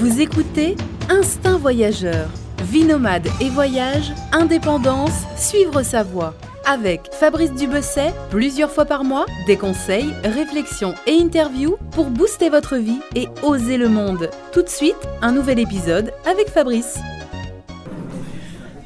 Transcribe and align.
Vous 0.00 0.22
écoutez 0.22 0.76
Instinct 1.10 1.58
Voyageur. 1.58 2.30
Vie 2.64 2.84
nomade 2.84 3.28
et 3.38 3.50
voyage, 3.50 4.14
indépendance, 4.32 5.26
suivre 5.36 5.82
sa 5.82 6.02
voie. 6.02 6.32
Avec 6.66 7.10
Fabrice 7.12 7.52
Dubesset, 7.52 8.14
plusieurs 8.30 8.70
fois 8.70 8.86
par 8.86 9.04
mois, 9.04 9.26
des 9.46 9.58
conseils, 9.58 10.14
réflexions 10.24 10.94
et 11.06 11.20
interviews 11.20 11.76
pour 11.90 12.06
booster 12.06 12.48
votre 12.48 12.76
vie 12.76 13.00
et 13.14 13.28
oser 13.42 13.76
le 13.76 13.90
monde. 13.90 14.30
Tout 14.54 14.62
de 14.62 14.70
suite, 14.70 14.96
un 15.20 15.32
nouvel 15.32 15.58
épisode 15.58 16.14
avec 16.24 16.48
Fabrice. 16.48 16.98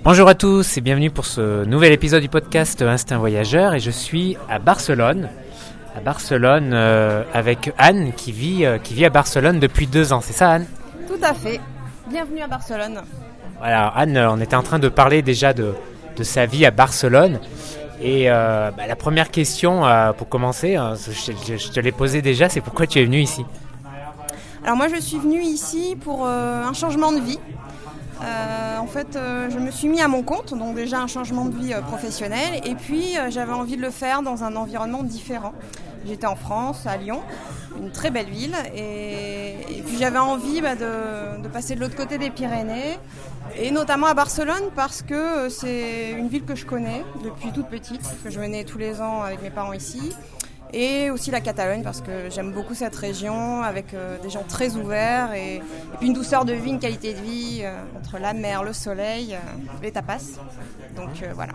Bonjour 0.02 0.26
à 0.26 0.34
tous 0.34 0.76
et 0.76 0.80
bienvenue 0.80 1.12
pour 1.12 1.26
ce 1.26 1.64
nouvel 1.64 1.92
épisode 1.92 2.22
du 2.22 2.28
podcast 2.28 2.82
Instinct 2.82 3.18
Voyageur 3.18 3.74
et 3.74 3.78
je 3.78 3.92
suis 3.92 4.36
à 4.50 4.58
Barcelone. 4.58 5.28
À 5.96 6.00
Barcelone 6.00 6.72
euh, 6.74 7.22
avec 7.32 7.72
Anne 7.78 8.12
qui 8.16 8.32
vit, 8.32 8.66
euh, 8.66 8.78
qui 8.78 8.94
vit 8.94 9.04
à 9.04 9.10
Barcelone 9.10 9.60
depuis 9.60 9.86
deux 9.86 10.12
ans, 10.12 10.20
c'est 10.20 10.32
ça 10.32 10.50
Anne? 10.50 10.66
Tout 11.06 11.20
à 11.22 11.34
fait. 11.34 11.60
Bienvenue 12.08 12.40
à 12.40 12.46
Barcelone. 12.46 13.02
Voilà, 13.58 13.88
Anne, 13.88 14.16
on 14.16 14.40
était 14.40 14.56
en 14.56 14.62
train 14.62 14.78
de 14.78 14.88
parler 14.88 15.22
déjà 15.22 15.52
de, 15.52 15.74
de 16.16 16.22
sa 16.22 16.46
vie 16.46 16.64
à 16.66 16.70
Barcelone. 16.70 17.40
Et 18.00 18.30
euh, 18.30 18.70
bah, 18.76 18.86
la 18.86 18.96
première 18.96 19.30
question 19.30 19.86
euh, 19.86 20.12
pour 20.12 20.28
commencer, 20.28 20.76
hein, 20.76 20.94
je, 20.96 21.56
je 21.56 21.68
te 21.70 21.80
l'ai 21.80 21.92
posée 21.92 22.22
déjà, 22.22 22.48
c'est 22.48 22.60
pourquoi 22.60 22.86
tu 22.86 23.00
es 23.00 23.04
venue 23.04 23.20
ici? 23.20 23.44
Alors 24.64 24.76
moi 24.76 24.88
je 24.88 25.00
suis 25.00 25.18
venue 25.18 25.42
ici 25.42 25.96
pour 26.00 26.26
euh, 26.26 26.64
un 26.64 26.72
changement 26.72 27.12
de 27.12 27.20
vie. 27.20 27.38
Euh, 28.22 28.78
en 28.78 28.86
fait, 28.86 29.16
euh, 29.16 29.50
je 29.50 29.58
me 29.58 29.70
suis 29.70 29.88
mis 29.88 30.00
à 30.00 30.08
mon 30.08 30.22
compte, 30.22 30.54
donc 30.54 30.76
déjà 30.76 31.00
un 31.00 31.06
changement 31.06 31.46
de 31.46 31.56
vie 31.56 31.74
euh, 31.74 31.80
professionnel, 31.80 32.60
et 32.64 32.74
puis 32.74 33.18
euh, 33.18 33.30
j'avais 33.30 33.52
envie 33.52 33.76
de 33.76 33.82
le 33.82 33.90
faire 33.90 34.22
dans 34.22 34.44
un 34.44 34.54
environnement 34.56 35.02
différent. 35.02 35.52
J'étais 36.06 36.26
en 36.26 36.36
France, 36.36 36.86
à 36.86 36.96
Lyon, 36.96 37.22
une 37.78 37.90
très 37.90 38.10
belle 38.10 38.28
ville, 38.28 38.54
et, 38.74 39.56
et 39.78 39.82
puis 39.84 39.96
j'avais 39.98 40.18
envie 40.18 40.60
bah, 40.60 40.74
de, 40.76 41.42
de 41.42 41.48
passer 41.48 41.74
de 41.74 41.80
l'autre 41.80 41.96
côté 41.96 42.18
des 42.18 42.30
Pyrénées, 42.30 42.98
et 43.56 43.70
notamment 43.70 44.06
à 44.06 44.14
Barcelone 44.14 44.70
parce 44.76 45.02
que 45.02 45.14
euh, 45.14 45.48
c'est 45.50 46.12
une 46.12 46.28
ville 46.28 46.44
que 46.44 46.54
je 46.54 46.66
connais 46.66 47.02
depuis 47.24 47.50
toute 47.52 47.68
petite, 47.68 48.02
que 48.22 48.30
je 48.30 48.38
venais 48.38 48.64
tous 48.64 48.78
les 48.78 49.00
ans 49.00 49.22
avec 49.22 49.42
mes 49.42 49.50
parents 49.50 49.72
ici. 49.72 50.14
Et 50.76 51.08
aussi 51.10 51.30
la 51.30 51.40
Catalogne 51.40 51.82
parce 51.84 52.00
que 52.00 52.28
j'aime 52.34 52.50
beaucoup 52.50 52.74
cette 52.74 52.96
région 52.96 53.62
avec 53.62 53.94
euh, 53.94 54.16
des 54.20 54.28
gens 54.28 54.42
très 54.48 54.74
ouverts 54.74 55.32
et, 55.32 55.56
et 55.56 55.62
puis 55.98 56.08
une 56.08 56.14
douceur 56.14 56.44
de 56.44 56.52
vie, 56.52 56.70
une 56.70 56.80
qualité 56.80 57.14
de 57.14 57.20
vie 57.20 57.60
euh, 57.62 57.76
entre 57.96 58.18
la 58.18 58.32
mer, 58.32 58.64
le 58.64 58.72
soleil, 58.72 59.34
euh, 59.34 59.38
les 59.84 59.92
tapas. 59.92 60.18
Donc 60.96 61.10
voilà. 61.34 61.52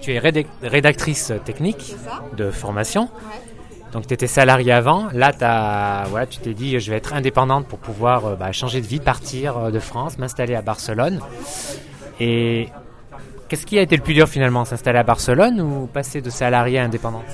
Tu 0.00 0.12
es 0.14 0.18
rédac- 0.18 0.46
rédactrice 0.62 1.30
technique 1.44 1.94
de 2.36 2.50
formation, 2.50 3.02
Ouais. 3.02 3.90
donc 3.92 4.06
tu 4.06 4.14
étais 4.14 4.26
salariée 4.26 4.72
avant. 4.72 5.08
Là, 5.12 5.32
t'as- 5.34 6.04
voilà, 6.08 6.26
tu 6.26 6.38
t'es 6.38 6.54
dit 6.54 6.80
je 6.80 6.90
vais 6.90 6.96
être 6.96 7.12
indépendante 7.12 7.66
pour 7.66 7.80
pouvoir 7.80 8.36
bah, 8.38 8.50
changer 8.52 8.80
de 8.80 8.86
vie, 8.86 8.98
partir 9.00 9.70
de 9.70 9.78
France, 9.78 10.16
m'installer 10.16 10.54
à 10.54 10.62
Barcelone. 10.62 11.20
Et 12.18 12.68
qu'est-ce 13.48 13.66
qui 13.66 13.78
a 13.78 13.82
été 13.82 13.94
le 13.96 14.02
plus 14.02 14.14
dur 14.14 14.26
finalement, 14.28 14.64
s'installer 14.64 14.98
à 14.98 15.02
Barcelone 15.02 15.60
ou 15.60 15.86
passer 15.86 16.22
de 16.22 16.30
salarié 16.30 16.78
à 16.78 16.84
indépendante? 16.84 17.24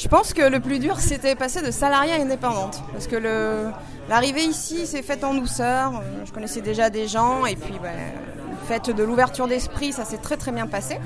Je 0.00 0.08
pense 0.08 0.32
que 0.32 0.40
le 0.40 0.60
plus 0.60 0.78
dur 0.78 0.98
c'était 0.98 1.34
passer 1.34 1.60
de 1.60 1.70
salarié 1.70 2.14
à 2.14 2.22
indépendante 2.22 2.82
parce 2.90 3.06
que 3.06 3.16
l'arrivée 4.08 4.44
ici 4.44 4.86
s'est 4.86 5.02
faite 5.02 5.24
en 5.24 5.34
douceur. 5.34 5.92
Euh, 5.96 6.24
Je 6.24 6.32
connaissais 6.32 6.62
déjà 6.62 6.88
des 6.88 7.06
gens 7.06 7.44
et 7.44 7.54
puis 7.54 7.74
ben, 7.82 7.92
le 8.86 8.92
de 8.94 9.02
l'ouverture 9.02 9.46
d'esprit 9.46 9.92
ça 9.92 10.06
s'est 10.06 10.16
très 10.16 10.38
très 10.38 10.52
bien 10.52 10.66
passé. 10.66 10.98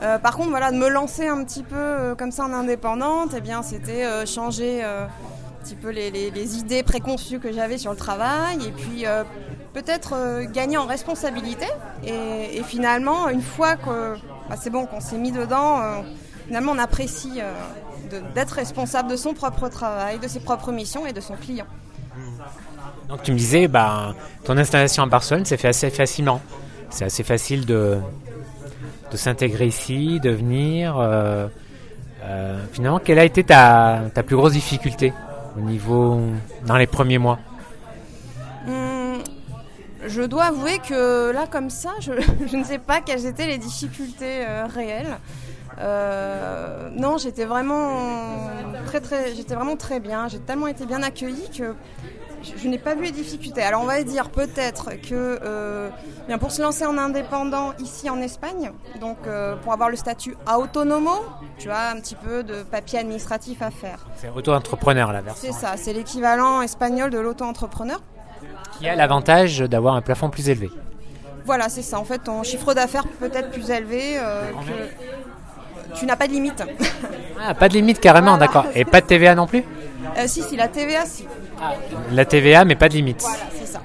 Euh, 0.00 0.18
par 0.18 0.36
contre, 0.36 0.50
voilà, 0.50 0.70
de 0.70 0.76
me 0.76 0.88
lancer 0.88 1.26
un 1.26 1.42
petit 1.42 1.64
peu 1.64 1.74
euh, 1.74 2.14
comme 2.14 2.30
ça 2.30 2.44
en 2.44 2.52
indépendante, 2.52 3.30
eh 3.36 3.40
bien, 3.40 3.62
c'était 3.62 4.26
changer 4.26 4.84
un 4.84 5.08
petit 5.64 5.74
peu 5.74 5.90
les, 5.90 6.58
idées 6.58 6.84
préconçues 6.84 7.40
que 7.40 7.52
j'avais 7.52 7.78
sur 7.78 7.90
le 7.90 7.96
travail, 7.96 8.58
et 8.66 8.72
puis 8.72 9.04
peut-être 9.72 10.44
gagner 10.52 10.76
en 10.76 10.86
responsabilité. 10.86 11.66
Et, 12.04 12.62
finalement, 12.64 13.28
une 13.28 13.42
fois 13.42 13.76
que 13.76 14.14
bah, 14.48 14.56
c'est 14.60 14.70
bon, 14.70 14.86
qu'on 14.86 15.00
s'est 15.00 15.18
mis 15.18 15.30
dedans, 15.30 16.02
finalement, 16.46 16.72
on 16.72 16.78
apprécie 16.78 17.40
euh, 17.40 18.20
d'être 18.34 18.52
responsable 18.52 19.10
de 19.10 19.16
son 19.16 19.34
propre 19.34 19.68
travail, 19.68 20.18
de 20.18 20.28
ses 20.28 20.40
propres 20.40 20.72
missions 20.72 21.06
et 21.06 21.12
de 21.12 21.20
son 21.20 21.34
client. 21.36 21.66
Donc 23.08 23.22
tu 23.22 23.32
me 23.32 23.38
disais, 23.38 23.68
bah, 23.68 24.14
ton 24.44 24.56
installation 24.56 25.02
à 25.02 25.06
Barcelone 25.06 25.44
s'est 25.44 25.56
fait 25.56 25.68
assez 25.68 25.90
facilement. 25.90 26.40
C'est 26.90 27.04
assez 27.04 27.22
facile 27.22 27.64
de, 27.66 27.98
de 29.10 29.16
s'intégrer 29.16 29.66
ici, 29.66 30.20
de 30.20 30.30
venir. 30.30 30.98
euh, 30.98 31.46
euh, 32.24 32.64
finalement, 32.72 32.98
quelle 32.98 33.18
a 33.18 33.24
été 33.24 33.42
ta, 33.44 34.02
ta 34.14 34.22
plus 34.22 34.36
grosse 34.36 34.52
difficulté 34.52 35.12
au 35.56 35.60
niveau 35.60 36.20
dans 36.66 36.76
les 36.76 36.86
premiers 36.86 37.18
mois? 37.18 37.38
Hum, 38.68 39.18
je 40.06 40.22
dois 40.22 40.44
avouer 40.44 40.78
que 40.78 41.32
là, 41.32 41.46
comme 41.50 41.70
ça, 41.70 41.90
je, 42.00 42.12
je 42.50 42.56
ne 42.56 42.64
sais 42.64 42.78
pas 42.78 43.00
quelles 43.00 43.26
étaient 43.26 43.46
les 43.46 43.58
difficultés 43.58 44.44
euh, 44.46 44.66
réelles. 44.66 45.16
Euh, 45.82 46.88
non, 46.96 47.18
j'étais 47.18 47.44
vraiment 47.44 47.98
très 48.86 49.00
très, 49.00 49.34
j'étais 49.34 49.54
vraiment 49.54 49.76
très 49.76 50.00
bien. 50.00 50.28
J'ai 50.28 50.38
tellement 50.38 50.68
été 50.68 50.86
bien 50.86 51.02
accueillie 51.02 51.50
que 51.50 51.74
je, 52.42 52.52
je 52.56 52.68
n'ai 52.68 52.78
pas 52.78 52.94
vu 52.94 53.04
les 53.04 53.10
difficultés. 53.10 53.62
Alors 53.62 53.82
on 53.82 53.86
va 53.86 54.02
dire 54.02 54.30
peut-être 54.30 54.90
que 55.00 55.38
euh, 55.42 55.88
bien 56.28 56.38
pour 56.38 56.52
se 56.52 56.62
lancer 56.62 56.86
en 56.86 56.98
indépendant 56.98 57.72
ici 57.80 58.08
en 58.10 58.20
Espagne, 58.20 58.70
donc 59.00 59.18
euh, 59.26 59.56
pour 59.56 59.72
avoir 59.72 59.88
le 59.90 59.96
statut 59.96 60.36
autonomo, 60.56 61.24
tu 61.58 61.70
as 61.70 61.90
un 61.90 62.00
petit 62.00 62.14
peu 62.16 62.42
de 62.44 62.62
papier 62.62 63.00
administratif 63.00 63.60
à 63.62 63.70
faire. 63.70 64.06
C'est 64.16 64.28
auto-entrepreneur 64.28 65.12
la 65.12 65.20
version. 65.20 65.52
C'est 65.52 65.58
ça, 65.58 65.74
c'est 65.76 65.92
l'équivalent 65.92 66.62
espagnol 66.62 67.10
de 67.10 67.18
l'auto-entrepreneur. 67.18 68.00
Qui 68.78 68.88
a 68.88 68.94
l'avantage 68.96 69.58
d'avoir 69.60 69.94
un 69.94 70.00
plafond 70.02 70.30
plus 70.30 70.48
élevé. 70.48 70.70
Voilà, 71.44 71.68
c'est 71.68 71.82
ça. 71.82 71.98
En 71.98 72.04
fait, 72.04 72.18
ton 72.18 72.42
chiffre 72.42 72.72
d'affaires 72.74 73.06
peut 73.18 73.30
être 73.32 73.50
plus 73.50 73.70
élevé. 73.70 74.16
euh, 74.18 74.50
que... 74.50 75.21
Tu 75.94 76.06
n'as 76.06 76.16
pas 76.16 76.26
de 76.26 76.32
limite. 76.32 76.62
Ah, 77.44 77.54
pas 77.54 77.68
de 77.68 77.74
limite 77.74 78.00
carrément, 78.00 78.36
Voilà. 78.36 78.46
d'accord. 78.46 78.66
Et 78.74 78.84
pas 78.84 79.00
de 79.00 79.06
TVA 79.06 79.34
non 79.34 79.46
plus 79.46 79.64
Euh, 80.18 80.24
si, 80.26 80.42
si, 80.42 80.56
la 80.56 80.68
TVA, 80.68 81.04
si. 81.06 81.26
La 82.12 82.24
TVA, 82.24 82.64
mais 82.64 82.74
pas 82.74 82.88
de 82.88 82.94
limite. 82.94 83.20
Voilà, 83.22 83.38
c'est 83.58 83.66
ça. 83.66 83.80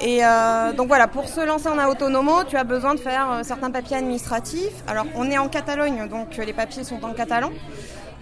Et 0.00 0.24
euh, 0.24 0.72
donc 0.72 0.88
voilà, 0.88 1.08
pour 1.08 1.28
se 1.28 1.40
lancer 1.44 1.68
en 1.68 1.78
autonomo, 1.88 2.44
tu 2.44 2.56
as 2.56 2.64
besoin 2.64 2.94
de 2.94 3.00
faire 3.00 3.30
euh, 3.32 3.40
certains 3.42 3.70
papiers 3.70 3.96
administratifs. 3.96 4.82
Alors, 4.86 5.06
on 5.16 5.30
est 5.30 5.38
en 5.38 5.48
Catalogne, 5.48 6.08
donc 6.08 6.36
les 6.36 6.52
papiers 6.52 6.84
sont 6.84 7.02
en 7.04 7.12
catalan. 7.12 7.50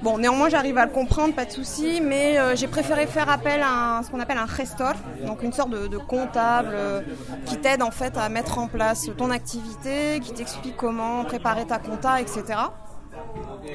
Bon, 0.02 0.18
néanmoins, 0.18 0.50
j'arrive 0.50 0.76
à 0.76 0.84
le 0.84 0.90
comprendre, 0.92 1.34
pas 1.34 1.46
de 1.46 1.50
souci, 1.50 2.02
mais 2.02 2.38
euh, 2.38 2.54
j'ai 2.54 2.66
préféré 2.66 3.06
faire 3.06 3.30
appel 3.30 3.62
à 3.62 3.96
un- 3.98 4.02
ce 4.02 4.10
qu'on 4.10 4.20
appelle 4.20 4.36
un 4.38 4.46
gestor, 4.46 4.92
donc 5.26 5.42
une 5.42 5.54
sorte 5.54 5.70
de, 5.70 5.86
de 5.86 5.96
comptable 5.96 6.68
euh, 6.74 7.00
qui 7.46 7.56
t'aide 7.56 7.82
en 7.82 7.90
fait 7.90 8.12
à 8.18 8.28
mettre 8.28 8.58
en 8.58 8.68
place 8.68 9.08
ton 9.16 9.30
activité, 9.30 10.20
qui 10.22 10.32
t'explique 10.32 10.76
comment 10.76 11.24
préparer 11.24 11.64
ta 11.66 11.78
compta, 11.78 12.20
etc. 12.20 12.42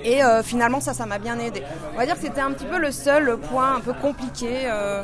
Et 0.04 0.24
euh, 0.24 0.42
finalement, 0.44 0.80
ça, 0.80 0.94
ça 0.94 1.06
m'a 1.06 1.20
bien 1.20 1.38
aidé. 1.40 1.62
On 1.94 1.98
va 1.98 2.06
dire 2.06 2.16
que 2.16 2.22
c'était 2.22 2.42
un 2.42 2.52
petit 2.52 2.66
peu 2.66 2.80
le 2.80 2.92
seul 2.92 3.38
point 3.38 3.76
un 3.76 3.80
peu 3.80 3.94
compliqué. 3.94 4.48
euh, 4.66 5.04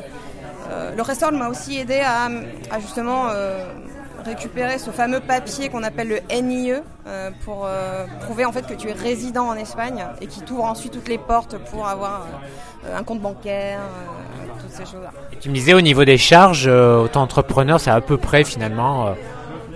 euh, 0.70 0.94
le 0.94 1.02
restaurant 1.02 1.32
m'a 1.32 1.48
aussi 1.48 1.78
aidé 1.78 2.00
à, 2.00 2.28
justement 2.80 3.26
récupérer 4.24 4.78
ce 4.78 4.90
fameux 4.90 5.20
papier 5.20 5.68
qu'on 5.70 5.82
appelle 5.82 6.08
le 6.08 6.42
NIE 6.42 6.74
pour 7.44 7.66
prouver 8.20 8.44
en 8.44 8.52
fait 8.52 8.66
que 8.66 8.74
tu 8.74 8.88
es 8.88 8.92
résident 8.92 9.46
en 9.46 9.54
Espagne 9.54 10.04
et 10.20 10.26
qui 10.26 10.42
t'ouvre 10.42 10.64
ensuite 10.64 10.92
toutes 10.92 11.08
les 11.08 11.16
portes 11.16 11.56
pour 11.70 11.86
avoir 11.86 12.26
un 12.94 13.02
compte 13.04 13.20
bancaire, 13.20 13.80
toutes 14.60 14.72
ces 14.72 14.84
choses-là. 14.84 15.12
Tu 15.40 15.48
me 15.48 15.54
disais 15.54 15.72
au 15.72 15.80
niveau 15.80 16.04
des 16.04 16.18
charges, 16.18 16.66
euh, 16.66 17.04
auto-entrepreneur, 17.04 17.80
c'est 17.80 17.90
à 17.90 18.00
peu 18.02 18.18
près 18.18 18.44
finalement, 18.44 19.14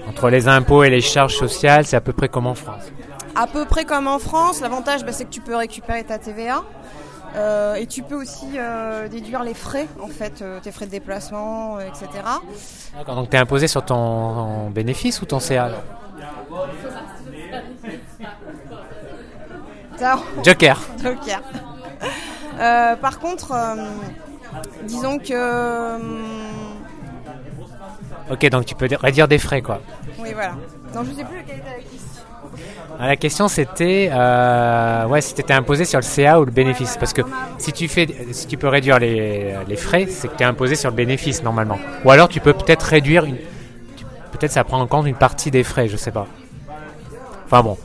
entre 0.09 0.29
les 0.29 0.49
impôts 0.49 0.85
et 0.85 0.91
les 0.91 1.01
charges 1.01 1.37
sociales, 1.37 1.87
c'est 1.87 1.97
à 1.97 2.03
peu 2.03 2.13
près 2.13 2.29
comme 2.29 2.47
en 2.47 2.55
France. 2.55 2.93
À 3.35 3.47
peu 3.47 3.65
près 3.65 3.85
comme 3.85 4.07
en 4.07 4.19
France, 4.19 4.61
l'avantage 4.61 5.05
bah, 5.05 5.13
c'est 5.13 5.25
que 5.25 5.31
tu 5.31 5.41
peux 5.41 5.57
récupérer 5.57 6.05
ta 6.05 6.19
TVA. 6.19 6.63
euh, 7.35 7.75
et 7.77 7.87
tu 7.87 8.03
peux 8.03 8.17
aussi 8.17 8.59
euh, 8.59 9.09
déduire 9.09 9.43
les 9.43 9.55
frais, 9.55 9.89
en 10.03 10.09
fait, 10.09 10.43
euh, 10.43 10.61
tes 10.61 10.71
frais 10.71 10.85
de 10.85 10.91
déplacement, 10.91 11.81
etc. 11.81 12.09
D'accord, 12.97 13.17
donc 13.17 13.31
tu 13.31 13.37
es 13.37 13.39
imposé 13.39 13.69
sur 13.69 13.83
ton 13.85 14.69
bénéfice 14.69 15.23
ou 15.23 15.27
ton 15.27 15.41
CA 15.41 15.71
Joker. 20.45 20.79
Joker. 21.03 21.43
Par 23.01 23.19
contre, 23.19 23.55
disons 24.85 25.19
que. 25.19 26.62
Ok, 28.31 28.49
donc 28.51 28.65
tu 28.67 28.75
peux 28.75 28.89
réduire 29.01 29.29
des 29.29 29.39
frais 29.39 29.63
quoi. 29.63 29.81
oui, 30.19 30.31
voilà. 30.33 30.53
Non, 30.95 31.03
je 31.05 31.13
sais 31.13 31.25
plus 31.25 31.43
quelle 31.47 31.57
était 31.59 31.69
la 31.69 31.75
question. 31.77 32.23
Ah, 32.99 33.07
La 33.09 33.17
question 33.17 33.49
c'était, 33.49 34.11
euh, 34.13 35.07
ouais, 35.07 35.21
si 35.21 35.35
tu 35.35 35.41
étais 35.41 35.55
imposé 35.55 35.85
sur 35.85 35.99
le 35.99 36.05
CA 36.05 36.39
ou 36.41 36.45
le 36.45 36.51
bénéfice. 36.51 36.97
Parce 36.99 37.13
que 37.13 37.23
si 37.59 37.73
tu, 37.73 37.89
fais, 37.89 38.07
si 38.33 38.47
tu 38.47 38.57
peux 38.57 38.69
réduire 38.69 38.99
les, 38.99 39.55
les 39.67 39.77
frais, 39.77 40.07
c'est 40.09 40.29
que 40.29 40.37
tu 40.37 40.43
es 40.43 40.47
imposé 40.47 40.75
sur 40.77 40.91
le 40.91 40.97
bénéfice 40.97 41.43
normalement. 41.43 41.79
Ou 42.05 42.11
alors 42.11 42.29
tu 42.29 42.41
peux 42.41 42.53
peut-être 42.53 42.83
réduire 42.83 43.25
une. 43.25 43.37
Peut-être 44.33 44.53
ça 44.53 44.65
prend 44.65 44.81
en 44.81 44.87
compte 44.87 45.07
une 45.07 45.15
partie 45.15 45.51
des 45.51 45.65
frais, 45.65 45.89
je 45.89 45.97
sais 45.97 46.11
pas. 46.13 46.27
Enfin 47.47 47.63
bon. 47.63 47.77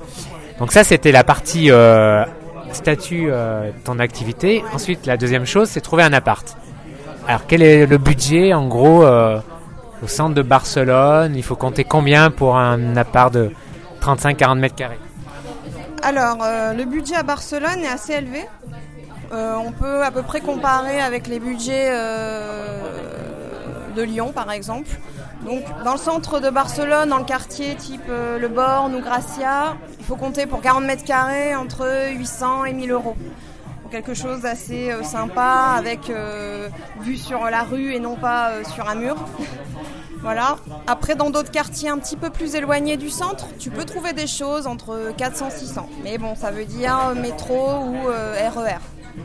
Donc 0.60 0.72
ça 0.72 0.84
c'était 0.84 1.12
la 1.12 1.24
partie 1.24 1.72
euh, 1.72 2.24
statut 2.72 3.28
euh, 3.30 3.68
de 3.72 3.78
ton 3.84 4.00
activité. 4.00 4.64
Ensuite 4.74 5.06
la 5.06 5.18
deuxième 5.18 5.46
chose 5.46 5.70
c'est 5.70 5.82
trouver 5.82 6.04
un 6.04 6.14
appart. 6.14 6.58
Alors 7.28 7.42
quel 7.48 7.62
est 7.62 7.86
le 7.86 7.98
budget 7.98 8.54
en 8.54 8.68
gros 8.68 9.04
euh, 9.04 9.40
au 10.04 10.08
centre 10.08 10.36
de 10.36 10.42
Barcelone 10.42 11.36
Il 11.36 11.44
faut 11.44 11.56
compter 11.56 11.84
combien 11.84 12.32
pour 12.32 12.58
un 12.58 12.96
appart 12.98 13.34
de 13.34 13.52
35-40 14.02 14.60
mètres 14.60 14.76
carrés? 14.76 15.00
Alors 16.04 16.38
euh, 16.44 16.74
le 16.74 16.86
budget 16.86 17.16
à 17.16 17.24
Barcelone 17.24 17.80
est 17.84 17.88
assez 17.88 18.14
élevé. 18.14 18.46
Euh, 19.32 19.56
on 19.56 19.72
peut 19.72 20.04
à 20.04 20.12
peu 20.12 20.24
près 20.24 20.40
comparer 20.40 21.02
avec 21.02 21.28
les 21.28 21.40
budgets 21.40 21.92
de 23.96 24.02
Lyon 24.02 24.32
par 24.34 24.52
exemple. 24.52 24.90
Donc 25.46 25.64
dans 25.84 25.94
le 25.94 26.00
centre 26.00 26.40
de 26.40 26.50
Barcelone, 26.50 27.10
dans 27.10 27.18
le 27.18 27.26
quartier 27.26 27.76
type 27.76 28.08
Le 28.08 28.48
Born 28.48 28.96
ou 28.96 29.02
Gracia, 29.02 29.76
il 30.00 30.06
faut 30.06 30.16
compter 30.16 30.46
pour 30.46 30.62
40 30.62 30.86
mètres 30.86 31.04
carrés 31.04 31.56
entre 31.56 31.88
800 32.16 32.66
et 32.66 32.74
1000 32.74 32.92
euros 32.92 33.16
quelque 33.88 34.14
chose 34.14 34.42
d'assez 34.42 34.92
euh, 34.92 35.04
sympa 35.04 35.76
avec 35.78 36.10
euh, 36.10 36.70
vue 37.02 37.18
sur 37.18 37.46
la 37.46 37.64
rue 37.64 37.94
et 37.94 38.00
non 38.00 38.16
pas 38.16 38.50
euh, 38.50 38.64
sur 38.64 38.88
un 38.88 38.96
mur. 38.96 39.16
Voilà. 40.22 40.58
Après, 40.88 41.16
dans 41.16 41.30
d'autres 41.30 41.52
quartiers 41.52 41.90
un 41.90 41.98
petit 42.00 42.18
peu 42.18 42.30
plus 42.30 42.56
éloignés 42.56 42.98
du 42.98 43.10
centre, 43.10 43.48
tu 43.60 43.70
peux 43.70 43.86
trouver 43.86 44.14
des 44.14 44.28
choses 44.28 44.68
entre 44.68 45.14
400 45.16 45.50
600. 45.52 45.90
Mais 46.04 46.18
bon, 46.18 46.36
ça 46.36 46.52
veut 46.52 46.66
dire 46.66 47.14
métro 47.16 47.84
ou 47.86 48.08
RER. 48.08 48.78
E 49.18 49.22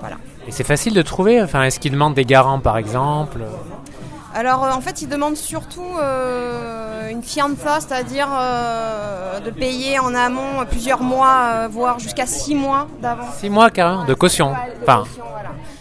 voilà. 0.00 0.16
Et 0.48 0.50
c'est 0.50 0.64
facile 0.64 0.92
de 0.94 1.02
trouver 1.02 1.40
Enfin, 1.40 1.62
est-ce 1.62 1.78
qu'ils 1.78 1.92
demandent 1.92 2.14
des 2.14 2.24
garants, 2.24 2.58
par 2.58 2.76
exemple? 2.76 3.42
Alors 4.34 4.62
en 4.64 4.80
fait, 4.80 5.02
ils 5.02 5.08
demandent 5.08 5.36
surtout 5.36 5.86
une 7.12 7.22
fianza, 7.22 7.80
c'est-à-dire 7.80 8.28
euh, 8.32 9.40
de 9.40 9.50
payer 9.50 9.98
en 9.98 10.14
amont 10.14 10.64
plusieurs 10.68 11.02
mois, 11.02 11.42
euh, 11.54 11.68
voire 11.70 11.98
jusqu'à 11.98 12.26
six 12.26 12.54
mois 12.54 12.88
d'avance. 13.00 13.36
Six 13.36 13.50
mois 13.50 13.70
carrément 13.70 14.04
de 14.04 14.14
caution. 14.14 14.52
enfin. 14.82 15.04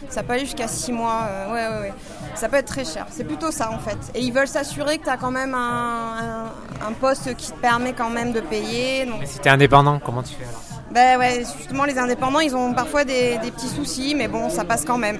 Ça 0.10 0.24
peut 0.24 0.34
aller 0.34 0.46
jusqu'à 0.46 0.68
six 0.68 0.92
mois. 0.92 1.22
Euh, 1.24 1.54
ouais, 1.54 1.68
ouais, 1.68 1.82
ouais. 1.84 1.94
Ça 2.36 2.50
peut 2.50 2.58
être 2.58 2.68
très 2.68 2.84
cher. 2.84 3.06
C'est 3.10 3.24
plutôt 3.24 3.50
ça 3.52 3.72
en 3.72 3.80
fait. 3.80 3.98
Et 4.14 4.22
ils 4.22 4.34
veulent 4.34 4.48
s'assurer 4.48 4.98
que 4.98 5.06
tu 5.06 5.10
as 5.10 5.16
quand 5.16 5.32
même 5.32 5.54
un, 5.54 6.48
un, 6.86 6.92
poste 7.00 7.34
qui 7.36 7.52
te 7.52 7.58
permet 7.58 7.94
quand 7.94 8.10
même 8.10 8.34
de 8.34 8.42
payer. 8.42 9.08
Mais 9.20 9.26
si 9.26 9.40
tu 9.40 9.48
es 9.48 9.52
indépendant, 9.52 10.00
comment 10.04 10.22
tu 10.22 10.36
fais 10.36 10.44
alors? 10.44 10.62
Ben 10.92 11.18
ouais, 11.18 11.46
justement, 11.58 11.86
les 11.86 11.98
indépendants, 11.98 12.42
ils 12.42 12.54
ont 12.54 12.74
parfois 12.74 13.06
des, 13.06 13.38
des, 13.38 13.52
petits 13.52 13.70
soucis, 13.70 14.14
mais 14.14 14.28
bon, 14.28 14.50
ça 14.50 14.66
passe 14.66 14.84
quand 14.84 14.98
même. 14.98 15.20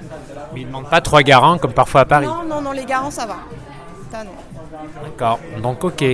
Mais 0.52 0.60
ils 0.60 0.64
ne 0.64 0.68
demandent 0.68 0.90
pas 0.90 1.00
trois 1.00 1.22
garants 1.22 1.56
comme 1.56 1.72
parfois 1.72 2.02
à 2.02 2.04
Paris 2.04 2.26
Non, 2.26 2.42
non, 2.46 2.60
non, 2.60 2.72
les 2.72 2.84
garants, 2.84 3.10
ça 3.10 3.24
va. 3.24 3.36
Ça, 4.10 4.22
non. 4.24 4.32
D'accord, 5.02 5.38
donc 5.62 5.84
ok. 5.84 6.04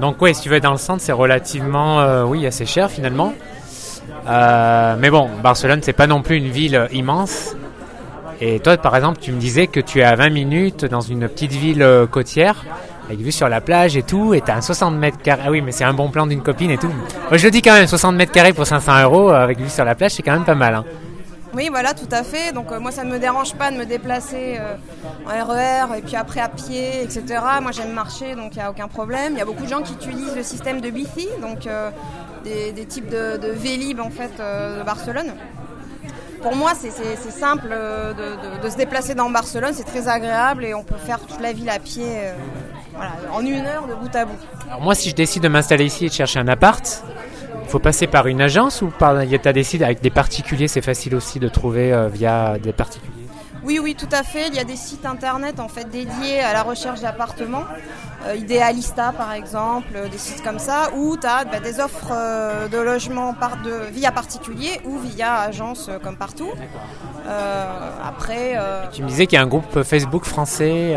Donc 0.00 0.20
ouais, 0.20 0.34
si 0.34 0.42
tu 0.42 0.48
vas 0.48 0.60
dans 0.60 0.72
le 0.72 0.78
centre, 0.78 1.02
c'est 1.02 1.12
relativement, 1.12 2.00
euh, 2.00 2.24
oui, 2.24 2.46
assez 2.46 2.66
cher 2.66 2.90
finalement. 2.90 3.32
Euh, 4.28 4.96
mais 4.98 5.10
bon, 5.10 5.28
Barcelone, 5.42 5.80
c'est 5.82 5.92
pas 5.92 6.06
non 6.06 6.22
plus 6.22 6.36
une 6.36 6.48
ville 6.48 6.88
immense. 6.92 7.54
Et 8.40 8.60
toi, 8.60 8.76
par 8.76 8.96
exemple, 8.96 9.18
tu 9.20 9.32
me 9.32 9.38
disais 9.38 9.66
que 9.66 9.80
tu 9.80 10.00
es 10.00 10.02
à 10.02 10.16
20 10.16 10.30
minutes 10.30 10.84
dans 10.84 11.00
une 11.00 11.28
petite 11.28 11.52
ville 11.52 11.82
euh, 11.82 12.06
côtière, 12.06 12.64
avec 13.06 13.20
vue 13.20 13.32
sur 13.32 13.48
la 13.48 13.60
plage 13.60 13.96
et 13.96 14.02
tout, 14.02 14.34
et 14.34 14.40
tu 14.40 14.50
as 14.50 14.56
un 14.56 14.60
60 14.60 14.96
mètres 14.96 15.18
carrés. 15.22 15.42
Ah 15.46 15.50
oui, 15.50 15.60
mais 15.60 15.72
c'est 15.72 15.84
un 15.84 15.94
bon 15.94 16.08
plan 16.10 16.26
d'une 16.26 16.42
copine 16.42 16.70
et 16.70 16.78
tout. 16.78 16.90
Je 17.30 17.44
le 17.44 17.50
dis 17.50 17.62
quand 17.62 17.74
même, 17.74 17.86
60 17.86 18.16
mètres 18.16 18.32
carrés 18.32 18.52
pour 18.52 18.66
500 18.66 19.02
euros 19.04 19.30
avec 19.30 19.58
vue 19.58 19.68
sur 19.68 19.84
la 19.84 19.94
plage, 19.94 20.12
c'est 20.12 20.22
quand 20.22 20.32
même 20.32 20.44
pas 20.44 20.54
mal. 20.54 20.74
Hein. 20.74 20.84
Oui, 21.54 21.68
voilà, 21.70 21.94
tout 21.94 22.08
à 22.10 22.24
fait. 22.24 22.52
Donc 22.52 22.72
euh, 22.72 22.80
moi, 22.80 22.90
ça 22.90 23.04
ne 23.04 23.10
me 23.10 23.18
dérange 23.18 23.54
pas 23.54 23.70
de 23.70 23.76
me 23.76 23.86
déplacer 23.86 24.56
euh, 24.58 24.74
en 25.26 25.44
RER 25.44 25.94
e 25.94 25.98
et 25.98 26.02
puis 26.02 26.16
après 26.16 26.40
à 26.40 26.48
pied, 26.48 27.02
etc. 27.02 27.22
Moi, 27.62 27.70
j'aime 27.70 27.92
marcher, 27.92 28.34
donc 28.34 28.52
il 28.54 28.58
n'y 28.58 28.64
a 28.64 28.70
aucun 28.70 28.88
problème. 28.88 29.34
Il 29.34 29.38
y 29.38 29.42
a 29.42 29.44
beaucoup 29.44 29.62
de 29.62 29.68
gens 29.68 29.82
qui 29.82 29.92
utilisent 29.94 30.34
le 30.34 30.42
système 30.42 30.80
de 30.80 30.90
Bici, 30.90 31.28
donc 31.40 31.66
euh, 31.66 31.90
des, 32.42 32.72
types 32.86 33.08
de, 33.08 33.36
de, 33.36 33.52
Vélib 33.52 34.00
en 34.00 34.10
fait 34.10 34.32
de 34.38 34.82
Barcelone. 34.82 35.32
Pour 36.42 36.56
moi, 36.56 36.72
c'est 36.74 36.90
simple 37.30 37.68
de, 37.70 38.68
se 38.68 38.76
déplacer 38.76 39.14
dans 39.14 39.30
Barcelone, 39.30 39.72
c'est 39.72 39.84
très 39.84 40.08
agréable 40.08 40.64
et 40.64 40.74
on 40.74 40.82
peut 40.82 40.96
faire 40.96 41.20
toute 41.20 41.40
la 41.40 41.52
ville 41.52 41.70
à 41.70 41.78
pied 41.78 42.04
en 43.32 43.40
une 43.40 43.64
heure 43.64 43.86
de 43.86 43.94
bout 43.94 44.14
à 44.14 44.26
bout. 44.26 44.36
Alors 44.68 44.82
moi, 44.82 44.94
si 44.94 45.08
je 45.08 45.14
décide 45.14 45.42
de 45.42 45.48
m'installer 45.48 45.86
ici 45.86 46.04
et 46.04 46.08
de 46.08 46.12
chercher 46.12 46.40
un 46.40 46.48
appart, 46.48 47.02
faut 47.74 47.80
passer 47.80 48.06
par 48.06 48.28
une 48.28 48.40
agence 48.40 48.82
ou 48.82 48.86
par 48.86 49.16
as 49.16 49.52
décidé 49.52 49.84
avec 49.84 50.00
des 50.00 50.10
particuliers 50.10 50.68
c'est 50.68 50.80
facile 50.80 51.12
aussi 51.16 51.40
de 51.40 51.48
trouver 51.48 51.92
euh, 51.92 52.06
via 52.06 52.56
des 52.56 52.72
particuliers 52.72 53.12
oui, 53.64 53.78
oui, 53.82 53.94
tout 53.94 54.12
à 54.12 54.22
fait. 54.22 54.48
Il 54.48 54.54
y 54.54 54.58
a 54.58 54.64
des 54.64 54.76
sites 54.76 55.06
internet 55.06 55.58
en 55.58 55.68
fait 55.68 55.88
dédiés 55.90 56.40
à 56.40 56.52
la 56.52 56.62
recherche 56.62 57.00
d'appartements. 57.00 57.64
Euh, 58.26 58.36
Idealista 58.36 59.12
par 59.16 59.32
exemple, 59.32 59.88
euh, 59.96 60.06
des 60.06 60.18
sites 60.18 60.42
comme 60.42 60.58
ça, 60.58 60.90
où 60.94 61.16
tu 61.16 61.26
as 61.26 61.46
bah, 61.46 61.60
des 61.60 61.80
offres 61.80 62.12
de 62.68 62.78
logement 62.78 63.32
par, 63.32 63.62
de, 63.62 63.90
via 63.90 64.12
particulier 64.12 64.82
ou 64.84 64.98
via 64.98 65.40
agence 65.40 65.88
comme 66.02 66.16
partout. 66.16 66.52
après. 68.06 68.56
Tu 68.92 69.02
me 69.02 69.08
disais 69.08 69.26
qu'il 69.26 69.36
y 69.36 69.40
a 69.40 69.42
un 69.42 69.48
groupe 69.48 69.82
Facebook 69.82 70.26
français. 70.26 70.94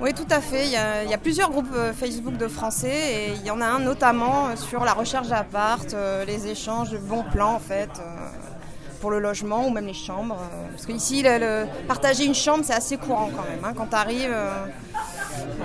Oui, 0.00 0.14
tout 0.14 0.26
à 0.30 0.40
fait. 0.40 0.66
Il 0.66 0.72
y, 1.10 1.14
a, 1.14 1.18
plusieurs 1.18 1.50
groupes 1.50 1.74
euh, 1.74 1.92
Facebook 1.92 2.36
de 2.36 2.46
Français 2.46 2.88
et 2.88 3.32
il 3.34 3.44
y 3.44 3.50
en 3.50 3.60
a 3.60 3.66
un 3.66 3.80
notamment 3.80 4.46
euh, 4.46 4.56
sur 4.56 4.84
la 4.84 4.92
recherche 4.92 5.26
d'appart, 5.28 5.92
euh, 5.92 6.24
les 6.24 6.46
échanges 6.46 6.92
de 6.92 6.98
bons 6.98 7.24
plans 7.24 7.54
en 7.54 7.58
fait 7.58 7.90
pour 9.00 9.10
le 9.10 9.18
logement 9.20 9.66
ou 9.66 9.70
même 9.70 9.86
les 9.86 9.94
chambres. 9.94 10.38
Parce 10.70 10.86
qu'ici, 10.86 11.22
le, 11.24 11.66
partager 11.86 12.24
une 12.24 12.34
chambre, 12.34 12.64
c'est 12.64 12.74
assez 12.74 12.96
courant 12.96 13.30
quand 13.34 13.42
même. 13.42 13.64
Hein. 13.64 13.72
Quand 13.76 13.86
tu 13.86 13.94
arrives, 13.94 14.34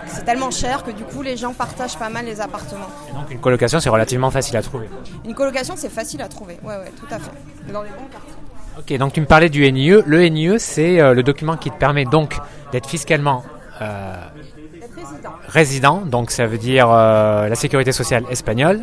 c'est 0.07 0.23
tellement 0.23 0.51
cher 0.51 0.83
que 0.83 0.91
du 0.91 1.03
coup, 1.03 1.23
les 1.23 1.35
gens 1.35 1.53
partagent 1.53 1.97
pas 1.97 2.09
mal 2.09 2.25
les 2.25 2.41
appartements. 2.41 2.89
donc 3.13 3.31
une 3.31 3.39
colocation, 3.39 3.79
c'est 3.79 3.89
relativement 3.89 4.29
facile 4.29 4.57
à 4.57 4.61
trouver 4.61 4.87
Une 5.25 5.33
colocation, 5.33 5.73
c'est 5.75 5.89
facile 5.89 6.21
à 6.21 6.27
trouver, 6.27 6.59
oui, 6.63 6.73
ouais, 6.75 6.91
tout 6.95 7.07
à 7.11 7.17
fait. 7.17 7.71
Dans 7.71 7.81
les 7.81 7.89
bons 7.89 8.07
quartiers. 8.11 8.33
Ok, 8.77 8.99
donc 8.99 9.13
tu 9.13 9.21
me 9.21 9.25
parlais 9.25 9.49
du 9.49 9.71
NIE. 9.71 9.95
Le 10.05 10.27
NIE, 10.27 10.59
c'est 10.59 11.13
le 11.13 11.23
document 11.23 11.57
qui 11.57 11.71
te 11.71 11.77
permet 11.77 12.05
donc 12.05 12.37
d'être 12.71 12.87
fiscalement 12.87 13.43
euh, 13.81 14.15
résident. 15.47 16.01
donc 16.01 16.31
ça 16.31 16.45
veut 16.45 16.57
dire 16.57 16.89
euh, 16.91 17.47
la 17.47 17.55
sécurité 17.55 17.91
sociale 17.91 18.23
espagnole, 18.29 18.81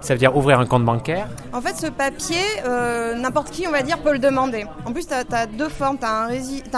ça 0.00 0.14
veut 0.14 0.18
dire 0.18 0.36
ouvrir 0.36 0.58
un 0.60 0.66
compte 0.66 0.84
bancaire. 0.84 1.28
En 1.52 1.60
fait, 1.60 1.76
ce 1.76 1.88
papier, 1.88 2.44
euh, 2.64 3.14
n'importe 3.14 3.50
qui, 3.50 3.66
on 3.66 3.70
va 3.70 3.82
dire, 3.82 3.98
peut 3.98 4.12
le 4.12 4.18
demander. 4.18 4.64
En 4.86 4.92
plus, 4.92 5.06
tu 5.06 5.14
as, 5.14 5.46
deux 5.46 5.68
formes, 5.68 5.98
tu 5.98 6.06
as, 6.06 6.28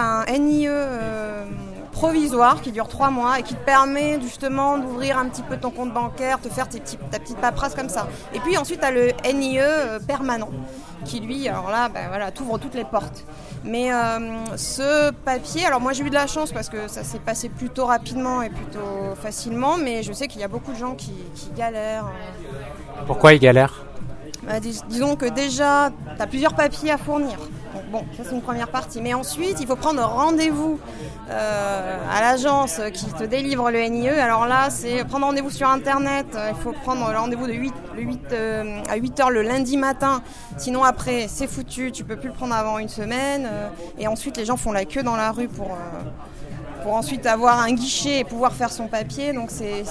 un, 0.01 0.25
un 0.27 0.39
NIE 0.39 0.69
provisoire 1.93 2.61
qui 2.61 2.73
dure 2.73 2.89
trois 2.89 3.11
mois 3.11 3.39
et 3.39 3.43
qui 3.43 3.55
te 3.55 3.65
permet 3.65 4.21
justement 4.21 4.79
d'ouvrir 4.79 5.19
un 5.19 5.29
petit 5.29 5.43
peu 5.43 5.57
ton 5.57 5.71
compte 5.71 5.93
bancaire, 5.93 6.41
te 6.41 6.49
faire 6.49 6.69
tes 6.69 6.81
petits, 6.81 6.99
ta 7.11 7.19
petite 7.19 7.39
paperasse 7.39 7.75
comme 7.75 7.89
ça. 7.89 8.09
Et 8.35 8.41
puis 8.41 8.57
ensuite, 8.57 8.81
tu 8.81 8.87
as 8.87 8.91
le 8.91 9.13
NIE 9.33 9.61
permanent 10.07 10.51
qui 11.05 11.21
lui, 11.21 11.49
alors 11.49 11.71
là, 11.71 11.89
ben 11.89 12.09
voilà, 12.09 12.31
t'ouvre 12.31 12.59
toutes 12.59 12.75
les 12.75 12.85
portes. 12.85 13.25
Mais 13.65 13.93
euh, 13.93 14.57
ce 14.57 15.11
papier, 15.11 15.65
alors 15.65 15.81
moi 15.81 15.93
j'ai 15.93 16.05
eu 16.05 16.11
de 16.11 16.15
la 16.15 16.27
chance 16.27 16.53
parce 16.53 16.69
que 16.69 16.89
ça 16.89 17.05
s'est 17.05 17.19
passé 17.19 17.49
plutôt 17.49 17.87
rapidement 17.87 18.43
et 18.43 18.51
plutôt 18.51 19.15
facilement, 19.21 19.77
mais 19.77 20.03
je 20.03 20.13
sais 20.13 20.29
qu'il 20.29 20.41
y 20.41 20.45
a 20.45 20.49
beaucoup 20.49 20.73
de 20.73 20.79
gens 20.79 20.95
qui, 20.95 21.13
galèrent. 21.57 22.11
Pourquoi 23.07 23.35
ils 23.35 23.41
galèrent? 23.41 23.85
Bah, 24.45 24.61
Disons 24.61 25.17
que 25.17 25.27
déjà, 25.27 25.91
tu 26.17 26.23
as 26.23 26.27
plusieurs 26.27 26.55
papiers 26.55 26.91
à 26.91 26.99
fournir. 26.99 27.39
Bon, 27.91 28.05
ça 28.17 28.25
c'est 28.25 28.35
une 28.35 28.43
première 28.43 28.69
partie. 28.69 29.01
Mais 29.01 29.15
ensuite, 29.15 29.59
il 29.61 29.67
faut 29.67 29.77
prendre 29.77 30.03
rendez-vous 30.03 30.79
euh, 31.31 31.99
à 32.11 32.21
l'agence 32.21 32.81
qui 32.93 33.07
te 33.07 33.25
délivre 33.25 33.71
le 33.71 33.81
NIE. 33.81 34.09
Alors 34.09 34.47
là, 34.47 34.71
c'est 34.71 35.05
prendre 35.05 35.27
rendez-vous 35.27 35.51
sur 35.51 35.69
Internet. 35.69 36.27
Il 36.51 36.57
faut 36.57 36.73
prendre 36.73 37.05
rendez-vous 37.05 37.47
de 37.47 37.53
8, 37.53 37.75
le 37.97 38.03
8 38.03 38.21
euh, 38.33 38.83
à 38.89 38.97
8 38.97 39.21
heures 39.21 39.31
le 39.31 39.43
lundi 39.43 39.77
matin. 39.77 40.23
Sinon, 40.57 40.85
après, 40.85 41.27
c'est 41.29 41.47
foutu. 41.47 41.93
Tu 41.93 42.05
peux 42.05 42.17
plus 42.17 42.29
le 42.29 42.35
prendre 42.35 42.55
avant 42.55 42.79
une 42.79 42.89
semaine. 42.89 43.47
Euh, 43.51 43.69
et 43.99 44.07
ensuite, 44.07 44.37
les 44.37 44.45
gens 44.45 44.57
font 44.57 44.73
la 44.73 44.85
queue 44.85 45.03
dans 45.03 45.17
la 45.17 45.31
rue 45.31 45.49
pour, 45.49 45.77
pour 46.83 46.95
ensuite 46.95 47.27
avoir 47.27 47.61
un 47.61 47.73
guichet 47.73 48.21
et 48.21 48.25
pouvoir 48.25 48.53
faire 48.53 48.71
son 48.71 48.89
papier. 48.89 49.33
Donc, 49.33 49.51
c'est 49.51 49.85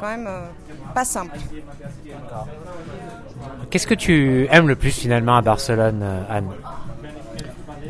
quand 0.00 0.08
même 0.08 0.28
pas 0.94 1.04
simple. 1.04 1.38
Qu'est-ce 3.70 3.86
que 3.86 3.94
tu 3.94 4.48
aimes 4.50 4.68
le 4.68 4.76
plus 4.76 4.90
finalement 4.90 5.36
à 5.36 5.42
Barcelone, 5.42 6.04
Anne? 6.30 6.50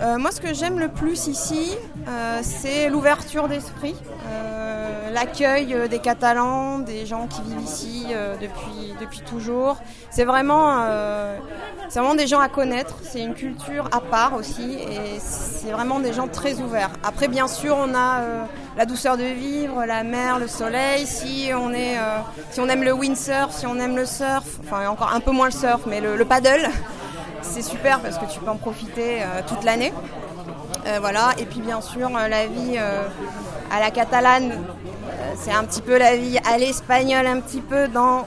Euh, 0.01 0.19
moi, 0.19 0.31
ce 0.31 0.41
que 0.41 0.53
j'aime 0.53 0.79
le 0.79 0.89
plus 0.89 1.27
ici, 1.27 1.77
euh, 2.09 2.41
c'est 2.43 2.89
l'ouverture 2.89 3.49
d'esprit, 3.49 3.95
euh, 4.29 5.11
l'accueil 5.11 5.89
des 5.89 5.99
Catalans, 5.99 6.79
des 6.79 7.07
gens 7.07 7.27
qui 7.27 7.41
vivent 7.43 7.65
ici 7.65 8.07
depuis, 8.41 8.95
depuis 9.01 9.21
toujours. 9.21 9.79
C'est 10.11 10.25
vraiment, 10.25 10.85
c'est 11.89 12.01
vraiment 12.01 12.15
des 12.15 12.27
gens 12.27 12.41
à 12.41 12.49
connaître, 12.49 12.97
c'est 13.03 13.21
une 13.21 13.35
culture 13.35 13.89
à 13.93 14.01
part 14.01 14.35
aussi, 14.35 14.75
et 14.75 15.19
c'est 15.19 15.71
vraiment 15.71 16.01
des 16.01 16.13
gens 16.13 16.29
très 16.29 16.61
ouverts. 16.61 16.91
Après, 17.03 17.29
bien 17.29 17.49
sûr, 17.49 17.77
on 17.79 17.95
a 17.95 18.23
la 18.77 18.85
douceur 18.85 19.17
de 19.17 19.25
vivre, 19.25 19.85
la 19.87 20.03
mer, 20.03 20.39
le 20.39 20.49
soleil. 20.49 21.07
Si 21.07 21.51
on, 21.55 21.73
est, 21.73 21.97
si 22.51 22.61
on 22.61 22.69
aime 22.69 22.83
le 22.83 22.93
windsurf, 22.93 23.53
si 23.53 23.67
on 23.67 23.79
aime 23.79 23.97
le 23.97 24.05
surf, 24.05 24.59
enfin 24.65 24.87
encore 24.89 25.13
un 25.15 25.21
peu 25.21 25.31
moins 25.31 25.47
le 25.47 25.53
surf, 25.53 25.83
mais 25.87 26.01
le 26.01 26.25
paddle 26.25 26.69
c'est 27.43 27.63
super 27.63 28.01
parce 28.01 28.19
que 28.19 28.27
tu 28.31 28.39
peux 28.41 28.51
en 28.51 28.57
profiter 28.57 29.23
euh, 29.23 29.41
toute 29.47 29.65
l'année. 29.65 29.93
Euh, 30.87 30.99
voilà. 31.01 31.31
Et 31.39 31.45
puis 31.45 31.61
bien 31.61 31.81
sûr, 31.81 32.09
euh, 32.09 32.29
la 32.29 32.47
vie 32.47 32.79
à 32.79 33.81
la 33.81 33.91
catalane, 33.91 34.53
c'est 35.37 35.53
un 35.53 35.65
petit 35.65 35.83
peu 35.83 35.99
la 35.99 36.17
vie 36.17 36.39
à 36.51 36.59
l'espagnol, 36.59 37.27
un 37.27 37.41
petit 37.41 37.61
peu 37.61 37.89
dans 37.89 38.27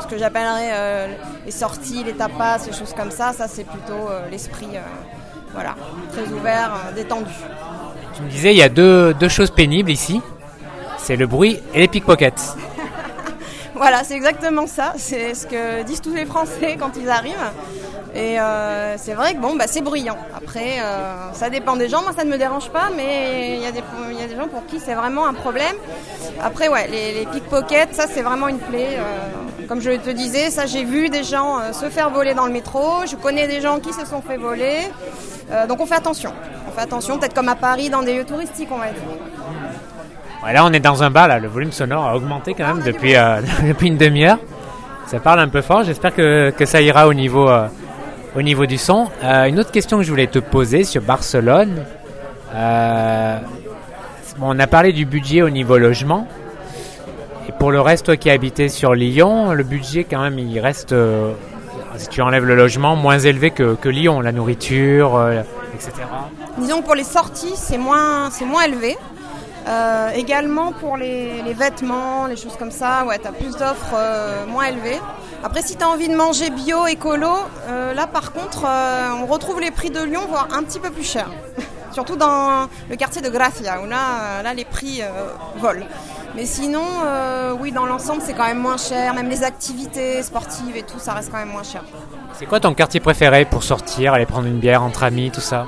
ce 0.00 0.06
que 0.06 0.18
j'appellerais 0.18 1.08
les 1.44 1.50
sorties, 1.50 2.02
les 2.04 2.12
tapas, 2.12 2.58
ces 2.58 2.72
choses 2.72 2.92
comme 2.94 3.10
ça. 3.10 3.32
Ça, 3.32 3.46
c'est 3.48 3.64
plutôt 3.64 4.10
l'esprit 4.30 4.68
voilà, 5.52 5.76
très 6.12 6.26
ouvert, 6.32 6.72
détendu. 6.94 7.32
Tu 8.16 8.22
me 8.22 8.28
disais, 8.28 8.52
il 8.52 8.58
y 8.58 8.62
a 8.62 8.68
deux, 8.68 9.14
deux 9.14 9.28
choses 9.28 9.50
pénibles 9.50 9.90
ici. 9.90 10.20
C'est 10.98 11.16
le 11.16 11.26
bruit 11.26 11.60
et 11.72 11.78
les 11.80 11.88
pickpockets. 11.88 12.56
Voilà, 13.82 14.04
c'est 14.04 14.14
exactement 14.14 14.66
ça. 14.66 14.92
C'est 14.96 15.34
ce 15.34 15.46
que 15.46 15.82
disent 15.82 16.00
tous 16.00 16.14
les 16.14 16.26
Français 16.26 16.76
quand 16.80 16.92
ils 16.96 17.08
arrivent. 17.10 17.34
Et 18.14 18.38
euh, 18.40 18.94
c'est 18.96 19.14
vrai 19.14 19.34
que 19.34 19.40
bon, 19.40 19.56
bah, 19.56 19.64
c'est 19.66 19.80
bruyant. 19.80 20.16
Après, 20.36 20.78
euh, 20.80 21.32
ça 21.32 21.50
dépend 21.50 21.74
des 21.74 21.88
gens. 21.88 22.02
Moi, 22.02 22.12
ça 22.16 22.22
ne 22.24 22.30
me 22.30 22.38
dérange 22.38 22.70
pas, 22.70 22.90
mais 22.96 23.56
il 23.56 23.62
y, 23.62 23.66
a 23.66 23.72
des- 23.72 23.82
il 24.12 24.20
y 24.20 24.22
a 24.22 24.26
des 24.28 24.36
gens 24.36 24.46
pour 24.46 24.64
qui 24.66 24.78
c'est 24.78 24.94
vraiment 24.94 25.26
un 25.26 25.34
problème. 25.34 25.74
Après, 26.40 26.68
ouais, 26.68 26.86
les, 26.88 27.12
les 27.12 27.26
pickpockets, 27.26 27.92
ça, 27.92 28.06
c'est 28.06 28.22
vraiment 28.22 28.46
une 28.46 28.58
plaie. 28.60 28.98
Euh, 28.98 29.66
comme 29.66 29.80
je 29.80 29.90
te 29.90 30.10
disais, 30.10 30.50
ça, 30.50 30.66
j'ai 30.66 30.84
vu 30.84 31.08
des 31.08 31.24
gens 31.24 31.58
euh, 31.58 31.72
se 31.72 31.86
faire 31.90 32.10
voler 32.10 32.34
dans 32.34 32.46
le 32.46 32.52
métro. 32.52 33.04
Je 33.10 33.16
connais 33.16 33.48
des 33.48 33.60
gens 33.60 33.80
qui 33.80 33.92
se 33.92 34.06
sont 34.06 34.22
fait 34.22 34.36
voler. 34.36 34.78
Euh, 35.50 35.66
donc, 35.66 35.80
on 35.80 35.86
fait 35.86 35.96
attention. 35.96 36.32
On 36.68 36.70
fait 36.70 36.82
attention, 36.82 37.18
peut-être 37.18 37.34
comme 37.34 37.48
à 37.48 37.56
Paris, 37.56 37.90
dans 37.90 38.02
des 38.04 38.14
lieux 38.14 38.24
touristiques, 38.24 38.68
on 38.70 38.78
va 38.78 38.86
dire. 38.90 39.02
Là, 40.52 40.64
on 40.64 40.72
est 40.72 40.80
dans 40.80 41.02
un 41.02 41.10
bar. 41.10 41.40
Le 41.40 41.48
volume 41.48 41.72
sonore 41.72 42.04
a 42.06 42.16
augmenté 42.16 42.54
quand 42.54 42.66
même 42.66 42.82
depuis, 42.84 43.16
euh, 43.16 43.40
depuis 43.68 43.88
une 43.88 43.96
demi-heure. 43.96 44.38
Ça 45.06 45.18
parle 45.18 45.40
un 45.40 45.48
peu 45.48 45.62
fort. 45.62 45.84
J'espère 45.84 46.14
que, 46.14 46.52
ça 46.64 46.80
ira 46.80 47.08
au 47.08 47.14
niveau, 47.14 47.48
euh, 47.48 47.66
du 48.66 48.78
son. 48.78 49.08
Euh, 49.22 49.44
une 49.44 49.58
autre 49.58 49.70
question 49.70 49.98
que 49.98 50.02
je 50.02 50.10
voulais 50.10 50.26
te 50.26 50.38
poser 50.38 50.84
sur 50.84 51.02
Barcelone. 51.02 51.84
On 54.40 54.58
a 54.58 54.66
parlé 54.66 54.92
du 54.92 55.06
budget 55.06 55.42
au 55.42 55.50
niveau 55.50 55.78
logement. 55.78 56.26
Et 57.48 57.52
pour 57.52 57.70
le 57.70 57.80
reste, 57.80 58.06
toi 58.06 58.16
qui 58.16 58.30
habitais 58.30 58.68
sur 58.68 58.94
Lyon, 58.94 59.52
le 59.52 59.62
budget, 59.62 60.04
quand 60.04 60.20
même, 60.20 60.38
il 60.38 60.58
reste, 60.58 60.94
si 61.96 62.08
tu 62.08 62.22
enlèves 62.22 62.44
le 62.44 62.56
logement, 62.56 62.96
moins 62.96 63.18
élevé 63.18 63.50
que, 63.50 63.88
Lyon. 63.88 64.20
La 64.20 64.32
nourriture, 64.32 65.30
etc. 65.74 65.92
Disons 66.58 66.80
que 66.80 66.86
pour 66.86 66.94
les 66.94 67.04
sorties, 67.04 67.54
c'est 67.56 67.78
moins 67.78 68.30
élevé. 68.66 68.96
Euh, 69.66 70.10
également 70.10 70.72
pour 70.72 70.96
les, 70.96 71.42
vêtements, 71.54 72.26
les 72.26 72.36
choses 72.36 72.56
comme 72.58 72.70
ça, 72.70 73.04
ouais, 73.06 73.18
tu 73.18 73.26
as 73.26 73.32
plus 73.32 73.56
d'offres 73.56 73.94
euh, 73.94 74.46
moins 74.46 74.66
élevées. 74.66 75.00
Après, 75.44 75.60
si 75.60 75.76
tu 75.76 75.84
as 75.84 75.88
envie 75.90 76.08
de 76.08 76.16
manger 76.16 76.48
bio, 76.48 76.86
écolo, 76.86 77.28
euh, 77.68 77.92
là 77.92 78.06
par 78.06 78.32
contre, 78.32 78.64
euh, 78.66 79.10
on 79.22 79.26
retrouve 79.26 79.60
les 79.60 79.70
prix 79.70 79.90
de 79.90 80.02
Lyon, 80.02 80.22
voire 80.26 80.48
un 80.54 80.62
petit 80.62 80.80
peu 80.80 80.90
plus 80.90 81.04
cher. 81.04 81.30
Surtout 81.92 82.16
dans 82.16 82.66
le 82.88 82.96
quartier 82.96 83.20
de 83.20 83.28
Gracia, 83.28 83.82
où 83.82 83.86
là, 83.86 83.98
euh, 84.38 84.42
là 84.42 84.54
les 84.54 84.64
prix 84.64 85.02
volent. 85.58 85.84
Mais 86.34 86.46
sinon, 86.46 86.82
oui, 87.60 87.70
dans 87.70 87.86
l'ensemble, 87.86 88.20
c'est 88.24 88.32
quand 88.32 88.46
même 88.46 88.58
moins 88.58 88.78
cher. 88.78 89.14
Même 89.14 89.28
les 89.28 89.44
activités 89.44 90.20
sportives 90.24 90.76
et 90.76 90.82
tout, 90.82 90.98
ça 90.98 91.12
reste 91.12 91.30
quand 91.30 91.38
même 91.38 91.50
moins 91.52 91.62
cher. 91.62 91.84
C'est 92.32 92.46
quoi 92.46 92.58
ton 92.58 92.74
quartier 92.74 92.98
préféré 92.98 93.44
pour 93.44 93.62
sortir, 93.62 94.14
aller 94.14 94.26
prendre 94.26 94.48
une 94.48 94.58
bière 94.58 94.82
entre 94.82 95.04
amis, 95.04 95.30
tout 95.30 95.40
ça? 95.40 95.66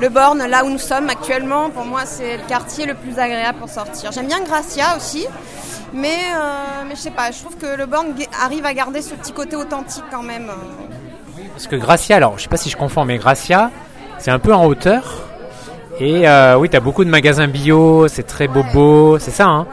Le 0.00 0.08
Born, 0.08 0.38
là 0.38 0.64
où 0.64 0.70
nous 0.70 0.78
sommes 0.78 1.08
actuellement, 1.08 1.70
pour 1.70 1.84
moi, 1.84 2.00
c'est 2.04 2.36
le 2.36 2.42
quartier 2.48 2.84
le 2.84 2.94
plus 2.94 3.18
agréable 3.18 3.58
pour 3.58 3.68
sortir. 3.68 4.10
J'aime 4.12 4.26
bien 4.26 4.40
Gracia 4.42 4.96
aussi, 4.96 5.26
mais, 5.94 6.18
euh, 6.34 6.82
mais 6.86 6.96
je 6.96 7.00
sais 7.00 7.10
pas, 7.10 7.30
je 7.30 7.38
trouve 7.38 7.56
que 7.56 7.76
le 7.76 7.86
Born 7.86 8.08
arrive 8.44 8.66
à 8.66 8.74
garder 8.74 9.00
ce 9.02 9.14
petit 9.14 9.32
côté 9.32 9.56
authentique 9.56 10.04
quand 10.10 10.22
même. 10.22 10.50
Parce 11.52 11.68
que 11.68 11.76
Gracia, 11.76 12.16
alors 12.16 12.36
je 12.36 12.42
sais 12.42 12.48
pas 12.48 12.56
si 12.56 12.68
je 12.70 12.76
confonds, 12.76 13.04
mais 13.04 13.16
Gracia, 13.18 13.70
c'est 14.18 14.30
un 14.32 14.40
peu 14.40 14.52
en 14.52 14.66
hauteur. 14.66 15.04
Et 16.00 16.28
euh, 16.28 16.58
oui, 16.58 16.68
tu 16.68 16.76
as 16.76 16.80
beaucoup 16.80 17.04
de 17.04 17.10
magasins 17.10 17.46
bio, 17.46 18.08
c'est 18.08 18.24
très 18.24 18.48
bobo, 18.48 19.18
c'est 19.20 19.30
ça, 19.30 19.46
hein 19.46 19.66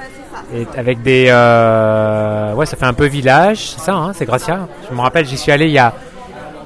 Et 0.54 0.68
avec 0.78 1.02
des. 1.02 1.26
euh, 1.30 2.54
ouais, 2.54 2.68
ça 2.68 2.78
fait 2.78 2.86
un 2.86 2.94
peu 2.94 3.08
village, 3.08 3.72
c'est 3.72 3.82
ça, 3.82 3.96
hein 3.96 4.12
c'est 4.14 4.26
Gracia. 4.26 4.68
Je 4.90 4.96
me 4.96 5.02
rappelle, 5.02 5.26
j'y 5.26 5.38
suis 5.38 5.52
allé 5.52 5.66
il 5.66 5.72
y 5.72 5.80
a. 5.80 5.94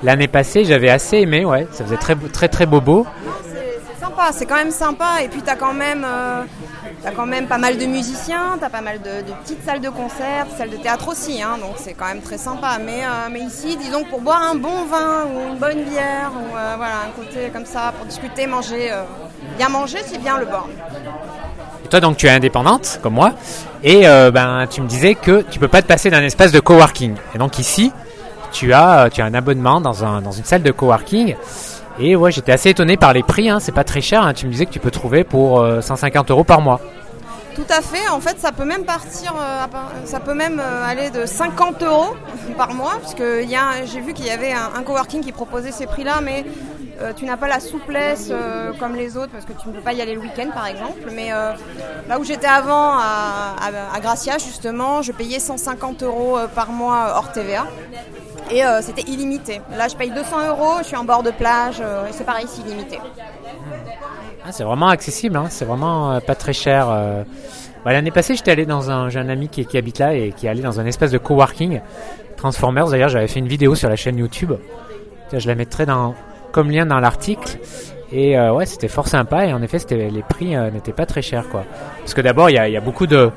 L'année 0.03 0.27
passée, 0.27 0.65
j'avais 0.65 0.89
assez 0.89 1.19
aimé, 1.19 1.45
ouais, 1.45 1.67
ça 1.71 1.85
faisait 1.85 1.95
très, 1.97 2.15
très, 2.15 2.49
très 2.49 2.65
bobo. 2.65 3.07
C'est 4.31 4.45
quand 4.45 4.55
même 4.55 4.71
sympa. 4.71 5.21
Et 5.23 5.27
puis 5.27 5.41
t'as 5.41 5.55
quand 5.55 5.73
même, 5.73 6.05
euh, 6.05 6.43
t'as 7.03 7.11
quand 7.11 7.25
même 7.25 7.47
pas 7.47 7.57
mal 7.57 7.77
de 7.77 7.85
musiciens, 7.85 8.57
t'as 8.59 8.69
pas 8.69 8.81
mal 8.81 8.99
de, 9.01 9.31
petites 9.43 9.63
salles 9.63 9.81
de 9.81 9.89
concert, 9.89 10.47
salles 10.57 10.71
de 10.71 10.77
théâtre 10.77 11.07
aussi, 11.09 11.41
hein, 11.41 11.57
donc 11.59 11.75
c'est 11.77 11.93
quand 11.93 12.07
même 12.07 12.21
très 12.21 12.37
sympa. 12.37 12.77
Mais, 12.83 13.03
euh, 13.03 13.29
mais 13.31 13.41
ici, 13.41 13.77
disons 13.77 14.03
pour 14.03 14.21
boire 14.21 14.41
un 14.41 14.55
bon 14.55 14.85
vin 14.85 15.25
ou 15.25 15.51
une 15.51 15.57
bonne 15.57 15.83
bière, 15.83 16.31
ou 16.33 16.57
euh, 16.57 16.73
voilà, 16.77 16.95
un 17.07 17.11
côté 17.21 17.49
comme 17.53 17.65
ça, 17.65 17.93
pour 17.95 18.05
discuter, 18.05 18.47
manger, 18.47 18.91
bien 19.57 19.69
manger, 19.69 19.99
c'est 20.05 20.19
bien 20.19 20.37
le 20.37 20.45
Born. 20.45 20.69
Et 21.83 21.87
toi, 21.87 21.99
donc, 21.99 22.17
tu 22.17 22.25
es 22.25 22.31
indépendante, 22.31 22.99
comme 23.03 23.13
moi, 23.13 23.33
et 23.83 24.01
ben, 24.03 24.65
tu 24.69 24.81
me 24.81 24.87
disais 24.87 25.15
que 25.15 25.41
tu 25.43 25.59
peux 25.59 25.67
pas 25.67 25.81
te 25.81 25.87
passer 25.87 26.09
d'un 26.09 26.23
espace 26.23 26.51
de 26.51 26.59
coworking. 26.59 27.15
Et 27.35 27.37
donc 27.37 27.59
ici, 27.59 27.91
tu 28.51 28.73
as, 28.73 29.09
tu 29.11 29.21
as 29.21 29.25
un 29.25 29.33
abonnement 29.33 29.81
dans, 29.81 30.03
un, 30.03 30.21
dans 30.21 30.31
une 30.31 30.45
salle 30.45 30.63
de 30.63 30.71
coworking. 30.71 31.35
Et 31.99 32.15
ouais, 32.15 32.31
j'étais 32.31 32.51
assez 32.51 32.69
étonné 32.69 32.97
par 32.97 33.13
les 33.13 33.23
prix. 33.23 33.49
Hein, 33.49 33.59
c'est 33.59 33.71
pas 33.71 33.83
très 33.83 34.01
cher. 34.01 34.23
hein. 34.23 34.33
Tu 34.33 34.45
me 34.45 34.51
disais 34.51 34.65
que 34.65 34.71
tu 34.71 34.79
peux 34.79 34.91
trouver 34.91 35.23
pour 35.23 35.61
euh, 35.61 35.81
150 35.81 36.29
euros 36.31 36.43
par 36.43 36.61
mois. 36.61 36.79
Tout 37.55 37.65
à 37.69 37.81
fait. 37.81 38.09
En 38.09 38.19
fait, 38.19 38.37
ça 38.37 38.51
peut 38.51 38.65
même 38.65 38.83
partir, 38.83 39.33
euh, 39.39 39.65
ça 40.03 40.19
peut 40.19 40.33
même 40.33 40.59
euh, 40.59 40.85
aller 40.85 41.09
de 41.09 41.25
50 41.25 41.81
euros 41.83 42.13
par 42.57 42.73
mois, 42.73 42.95
parce 43.01 43.15
j'ai 43.17 44.01
vu 44.01 44.13
qu'il 44.13 44.25
y 44.25 44.29
avait 44.29 44.51
un, 44.51 44.83
coworking 44.83 45.21
qui 45.21 45.31
proposait 45.31 45.71
ces 45.71 45.85
prix-là, 45.85 46.19
mais 46.21 46.43
euh, 47.01 47.11
tu 47.13 47.25
n'as 47.25 47.37
pas 47.37 47.47
la 47.47 47.59
souplesse 47.59 48.29
euh, 48.31 48.71
comme 48.79 48.95
les 48.95 49.17
autres, 49.17 49.31
parce 49.31 49.45
que 49.45 49.51
tu 49.53 49.67
ne 49.67 49.73
peux 49.73 49.81
pas 49.81 49.93
y 49.93 50.01
aller 50.01 50.15
le 50.15 50.21
week-end, 50.21 50.49
par 50.53 50.67
exemple. 50.67 51.09
Mais 51.13 51.31
euh, 51.31 51.51
là 52.07 52.19
où 52.19 52.23
j'étais 52.23 52.47
avant, 52.47 52.97
à, 52.97 53.99
Gracia, 54.01 54.37
justement, 54.37 55.01
je 55.01 55.11
payais 55.11 55.39
150 55.39 56.03
euros 56.03 56.37
euh, 56.37 56.47
par 56.47 56.69
mois 56.71 57.13
hors 57.15 57.31
TVA. 57.31 57.67
Et 58.51 58.63
euh, 58.63 58.81
c'était 58.81 59.01
illimité. 59.09 59.61
Là, 59.75 59.87
je 59.87 59.95
paye 59.95 60.11
200 60.11 60.47
euros, 60.49 60.77
je 60.79 60.85
suis 60.85 60.95
en 60.95 61.03
bord 61.03 61.23
de 61.23 61.31
plage, 61.31 61.77
euh, 61.81 62.07
et 62.07 62.11
c'est 62.11 62.23
pareil, 62.23 62.45
c'est 62.47 62.61
illimité. 62.61 62.99
Ah, 64.45 64.51
c'est 64.51 64.63
vraiment 64.63 64.87
accessible. 64.87 65.35
Hein, 65.35 65.47
c'est 65.49 65.65
vraiment 65.65 66.11
euh, 66.11 66.19
pas 66.19 66.35
très 66.35 66.53
cher. 66.53 66.87
Bah, 67.83 67.93
L'année 67.93 68.11
passée, 68.11 68.35
j'étais 68.35 68.51
allé 68.51 68.65
dans 68.65 68.91
un, 68.91 69.09
j'ai 69.09 69.19
un 69.19 69.29
ami 69.29 69.49
qui, 69.49 69.77
habite 69.77 69.99
là 69.99 70.13
et 70.13 70.31
qui 70.31 70.45
est 70.45 70.49
allé 70.49 70.61
dans 70.61 70.79
un 70.79 70.85
espace 70.85 71.11
de 71.11 71.17
coworking. 71.17 71.81
Transformers. 72.37 72.89
D'ailleurs, 72.89 73.09
j'avais 73.09 73.27
fait 73.27 73.39
une 73.39 73.47
vidéo 73.47 73.75
sur 73.75 73.89
la 73.89 73.95
chaîne 73.95 74.17
YouTube. 74.17 74.53
Je 75.33 75.47
la 75.47 75.55
mettrai 75.55 75.85
comme 76.51 76.69
lien 76.69 76.85
dans 76.85 76.99
l'article. 76.99 77.57
Et 78.11 78.39
ouais, 78.39 78.65
c'était 78.65 78.87
fort 78.87 79.07
sympa. 79.07 79.45
Et 79.47 79.53
en 79.53 79.61
effet, 79.61 79.79
les 79.89 80.23
prix 80.27 80.55
n'étaient 80.71 80.93
pas 80.93 81.05
très 81.05 81.21
chers, 81.21 81.47
quoi. 81.49 81.63
Parce 81.99 82.13
que 82.13 82.21
d'abord, 82.21 82.49
il 82.49 82.55
y 82.55 82.77
a 82.77 82.81
beaucoup 82.81 83.07
de, 83.07 83.31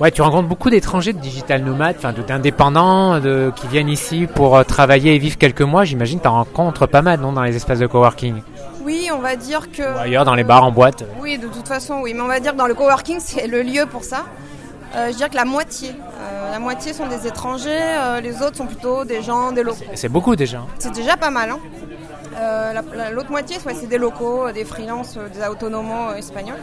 ouais, 0.00 0.10
tu 0.10 0.22
rencontres 0.22 0.48
beaucoup 0.48 0.70
d'étrangers, 0.70 1.12
de 1.12 1.18
digital 1.18 1.62
nomades, 1.62 1.96
enfin, 1.98 2.12
d'indépendants, 2.12 3.20
de, 3.20 3.52
qui 3.56 3.66
viennent 3.66 3.88
ici 3.88 4.26
pour 4.26 4.56
euh, 4.56 4.62
travailler 4.62 5.14
et 5.14 5.18
vivre 5.18 5.38
quelques 5.38 5.62
mois. 5.62 5.84
J'imagine, 5.84 6.20
t'en 6.20 6.32
rencontres 6.32 6.86
pas 6.86 7.02
mal, 7.02 7.20
non, 7.20 7.32
dans 7.32 7.42
les 7.42 7.56
espaces 7.56 7.78
de 7.78 7.86
coworking 7.86 8.42
Oui, 8.84 9.08
on 9.12 9.18
va 9.18 9.36
dire 9.36 9.70
que... 9.70 9.82
ou 9.82 9.98
ailleurs, 9.98 10.24
dans 10.24 10.34
les 10.34 10.44
bars, 10.44 10.64
en 10.64 10.72
boîte. 10.72 11.04
Oui, 11.20 11.38
de 11.38 11.48
toute 11.48 11.68
façon, 11.68 12.00
oui. 12.02 12.14
Mais 12.14 12.20
on 12.20 12.28
va 12.28 12.40
dire 12.40 12.52
que 12.52 12.58
dans 12.58 12.66
le 12.66 12.74
coworking, 12.74 13.18
c'est 13.20 13.46
le 13.46 13.62
lieu 13.62 13.86
pour 13.86 14.04
ça. 14.04 14.24
Euh, 14.94 15.10
je 15.10 15.16
dirais 15.16 15.28
que 15.28 15.34
la 15.36 15.44
moitié, 15.44 15.90
euh, 15.90 16.50
la 16.52 16.58
moitié 16.58 16.92
sont 16.92 17.06
des 17.06 17.26
étrangers, 17.26 17.70
euh, 17.70 18.20
les 18.20 18.40
autres 18.40 18.56
sont 18.56 18.66
plutôt 18.66 19.04
des 19.04 19.20
gens, 19.20 19.52
des 19.52 19.62
locaux. 19.62 19.84
C'est 19.94 20.08
beaucoup 20.08 20.36
déjà. 20.36 20.62
C'est 20.78 20.94
déjà 20.94 21.16
pas 21.16 21.30
mal. 21.30 21.50
Hein. 21.50 21.58
Euh, 22.38 22.72
la- 22.72 22.82
la- 22.94 23.10
L'autre 23.10 23.30
moitié, 23.30 23.56
ouais, 23.64 23.74
c'est 23.74 23.86
des 23.86 23.98
locaux, 23.98 24.48
euh, 24.48 24.52
des 24.52 24.64
freelances, 24.64 25.16
euh, 25.16 25.28
des 25.28 25.46
autonomos 25.48 26.10
euh, 26.10 26.16
espagnols. 26.16 26.58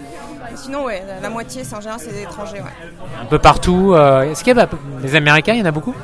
Et 0.51 0.55
sinon, 0.57 0.85
ouais, 0.85 1.03
la, 1.07 1.19
la 1.19 1.29
moitié, 1.29 1.63
c'est 1.63 1.75
en 1.75 1.81
général, 1.81 1.99
c'est 1.99 2.11
des 2.13 2.21
étrangers. 2.21 2.59
Ouais. 2.61 2.91
Un 3.21 3.25
peu 3.25 3.39
partout. 3.39 3.95
Est-ce 3.95 4.43
qu'il 4.43 4.55
y 4.55 4.59
a 4.59 4.65
bah, 4.65 4.77
des 5.01 5.15
Américains 5.15 5.53
Il 5.53 5.59
y 5.59 5.63
en 5.63 5.65
a 5.65 5.71
beaucoup? 5.71 5.95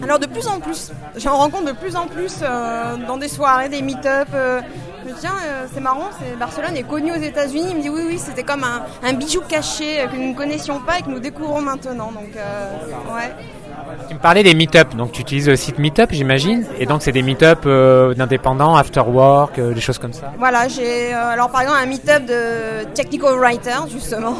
Alors 0.00 0.20
de 0.20 0.26
plus 0.26 0.46
en 0.46 0.60
plus, 0.60 0.92
j'en 1.16 1.36
rencontre 1.36 1.64
de 1.64 1.72
plus 1.72 1.96
en 1.96 2.06
plus 2.06 2.36
euh, 2.42 2.94
dans 3.08 3.16
des 3.16 3.26
soirées, 3.26 3.68
des 3.68 3.82
meet-up. 3.82 4.28
euh, 4.32 4.60
je 5.02 5.08
me 5.08 5.12
dis, 5.14 5.20
tiens, 5.20 5.32
euh, 5.44 5.66
c'est 5.74 5.80
marrant, 5.80 6.10
c'est 6.20 6.38
Barcelone 6.38 6.76
est 6.76 6.84
connu 6.84 7.10
aux 7.10 7.16
États-Unis. 7.16 7.66
Il 7.70 7.76
me 7.78 7.82
dit 7.82 7.90
oui, 7.90 8.02
oui, 8.06 8.18
c'était 8.18 8.44
comme 8.44 8.62
un, 8.62 8.82
un 9.02 9.12
bijou 9.14 9.40
caché 9.48 10.06
que 10.08 10.14
nous 10.16 10.28
ne 10.30 10.34
connaissions 10.36 10.78
pas 10.78 11.00
et 11.00 11.02
que 11.02 11.10
nous 11.10 11.18
découvrons 11.18 11.60
maintenant. 11.62 12.12
Donc, 12.12 12.30
ouais. 12.32 13.34
Tu 14.08 14.14
me 14.14 14.20
parlais 14.20 14.42
des 14.42 14.54
meet-up, 14.54 14.94
donc 14.94 15.12
tu 15.12 15.20
utilises 15.20 15.50
le 15.50 15.56
site 15.56 15.78
Meetup, 15.78 16.12
j'imagine. 16.12 16.64
Et 16.78 16.86
donc 16.86 17.02
c'est 17.02 17.12
des 17.12 17.20
meet-up 17.20 17.64
euh, 17.66 18.14
d'indépendants, 18.14 18.74
after 18.74 19.02
work, 19.02 19.58
euh, 19.58 19.74
des 19.74 19.82
choses 19.82 19.98
comme 19.98 20.14
ça. 20.14 20.32
Voilà, 20.38 20.66
j'ai 20.66 21.12
euh, 21.12 21.28
alors 21.28 21.50
par 21.50 21.60
exemple 21.60 21.78
un 21.82 21.86
meet-up 21.86 22.24
de 22.24 22.84
technical 22.94 23.34
writer 23.34 23.76
justement. 23.92 24.34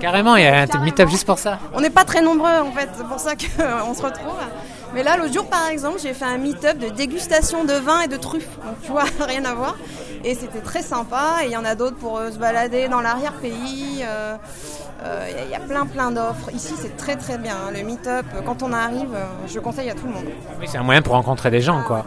Carrément, 0.00 0.34
il 0.34 0.42
y 0.42 0.46
a 0.48 0.62
un 0.62 0.84
meet-up 0.84 1.08
juste 1.08 1.26
pour 1.26 1.38
ça. 1.38 1.60
On 1.74 1.80
n'est 1.80 1.90
pas 1.90 2.02
très 2.02 2.22
nombreux 2.22 2.58
en 2.60 2.72
fait, 2.72 2.88
c'est 2.96 3.06
pour 3.06 3.20
ça 3.20 3.34
qu'on 3.36 3.94
se 3.94 4.02
retrouve. 4.02 4.34
Mais 4.94 5.04
là, 5.04 5.16
l'autre 5.16 5.32
jour 5.32 5.46
par 5.46 5.68
exemple, 5.68 5.98
j'ai 6.02 6.12
fait 6.12 6.24
un 6.24 6.38
meet-up 6.38 6.76
de 6.78 6.88
dégustation 6.88 7.64
de 7.64 7.74
vin 7.74 8.00
et 8.00 8.08
de 8.08 8.16
truffes. 8.16 8.58
Donc 8.64 8.82
tu 8.82 8.90
vois, 8.90 9.04
rien 9.28 9.44
à 9.44 9.54
voir. 9.54 9.76
Et 10.24 10.34
c'était 10.34 10.60
très 10.60 10.82
sympa. 10.82 11.42
Et 11.42 11.46
il 11.46 11.52
y 11.52 11.56
en 11.56 11.64
a 11.64 11.74
d'autres 11.74 11.96
pour 11.96 12.18
euh, 12.18 12.30
se 12.30 12.38
balader 12.38 12.88
dans 12.88 13.00
l'arrière-pays. 13.02 14.02
euh, 14.02 14.36
euh, 15.04 15.28
Il 15.44 15.50
y 15.50 15.54
a 15.54 15.60
plein 15.60 15.84
plein 15.86 16.10
d'offres. 16.10 16.50
Ici, 16.54 16.74
c'est 16.80 16.96
très 16.96 17.16
très 17.16 17.36
bien. 17.36 17.52
hein. 17.54 17.72
Le 17.76 17.82
meet-up, 17.84 18.24
quand 18.46 18.62
on 18.62 18.72
arrive, 18.72 19.10
je 19.46 19.54
le 19.54 19.60
conseille 19.60 19.90
à 19.90 19.94
tout 19.94 20.06
le 20.06 20.12
monde. 20.14 20.24
Oui, 20.58 20.66
c'est 20.68 20.78
un 20.78 20.82
moyen 20.82 21.02
pour 21.02 21.12
rencontrer 21.14 21.50
des 21.50 21.60
gens, 21.60 21.82
quoi. 21.86 22.04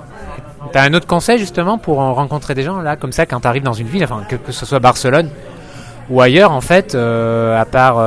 T'as 0.72 0.82
un 0.84 0.94
autre 0.96 1.06
conseil 1.08 1.38
justement 1.38 1.78
pour 1.78 2.00
en 2.00 2.14
rencontrer 2.16 2.56
des 2.56 2.64
gens 2.64 2.82
là, 2.82 2.96
comme 2.96 3.12
ça, 3.12 3.26
quand 3.28 3.40
t'arrives 3.42 3.64
dans 3.64 3.74
une 3.74 3.88
ville, 3.88 4.04
enfin 4.04 4.24
que, 4.28 4.36
que 4.36 4.52
ce 4.52 4.66
soit 4.66 4.80
Barcelone 4.80 5.30
ou 6.10 6.20
ailleurs, 6.22 6.52
en 6.52 6.62
fait, 6.62 6.96
à 6.96 7.66
part 7.66 7.98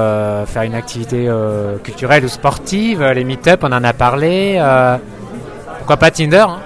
faire 0.48 0.62
une 0.62 0.74
activité 0.74 1.30
culturelle 1.84 2.24
ou 2.24 2.28
sportive, 2.28 3.02
les 3.02 3.24
meet-up, 3.24 3.60
on 3.62 3.72
en 3.72 3.84
a 3.84 3.92
parlé. 3.92 4.60
pourquoi 5.78 5.96
pas 5.98 6.10
Tinder 6.10 6.44
hein 6.48 6.58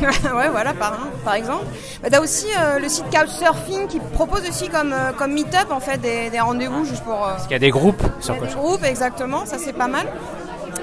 ouais, 0.36 0.48
voilà, 0.50 0.72
par, 0.74 0.98
par 1.24 1.34
exemple. 1.34 1.64
Bah, 2.02 2.08
tu 2.10 2.16
as 2.16 2.20
aussi 2.20 2.46
le 2.80 2.88
site 2.88 3.04
Couchsurfing 3.10 3.86
qui 3.86 4.00
propose 4.00 4.48
aussi 4.48 4.68
comme, 4.68 4.94
comme 5.18 5.32
meet-up 5.32 5.70
en 5.70 5.80
fait 5.80 5.98
des, 5.98 6.40
rendez-vous 6.40 6.84
juste 6.84 7.02
pour. 7.04 7.18
Parce 7.18 7.42
qu'il 7.44 7.52
y 7.52 7.56
a 7.56 7.58
des 7.58 7.70
groupes 7.70 8.02
sur 8.20 8.34
Des 8.34 8.48
groupes, 8.48 8.84
exactement, 8.84 9.46
ça 9.46 9.58
c'est 9.58 9.72
pas 9.72 9.88
mal. 9.88 10.06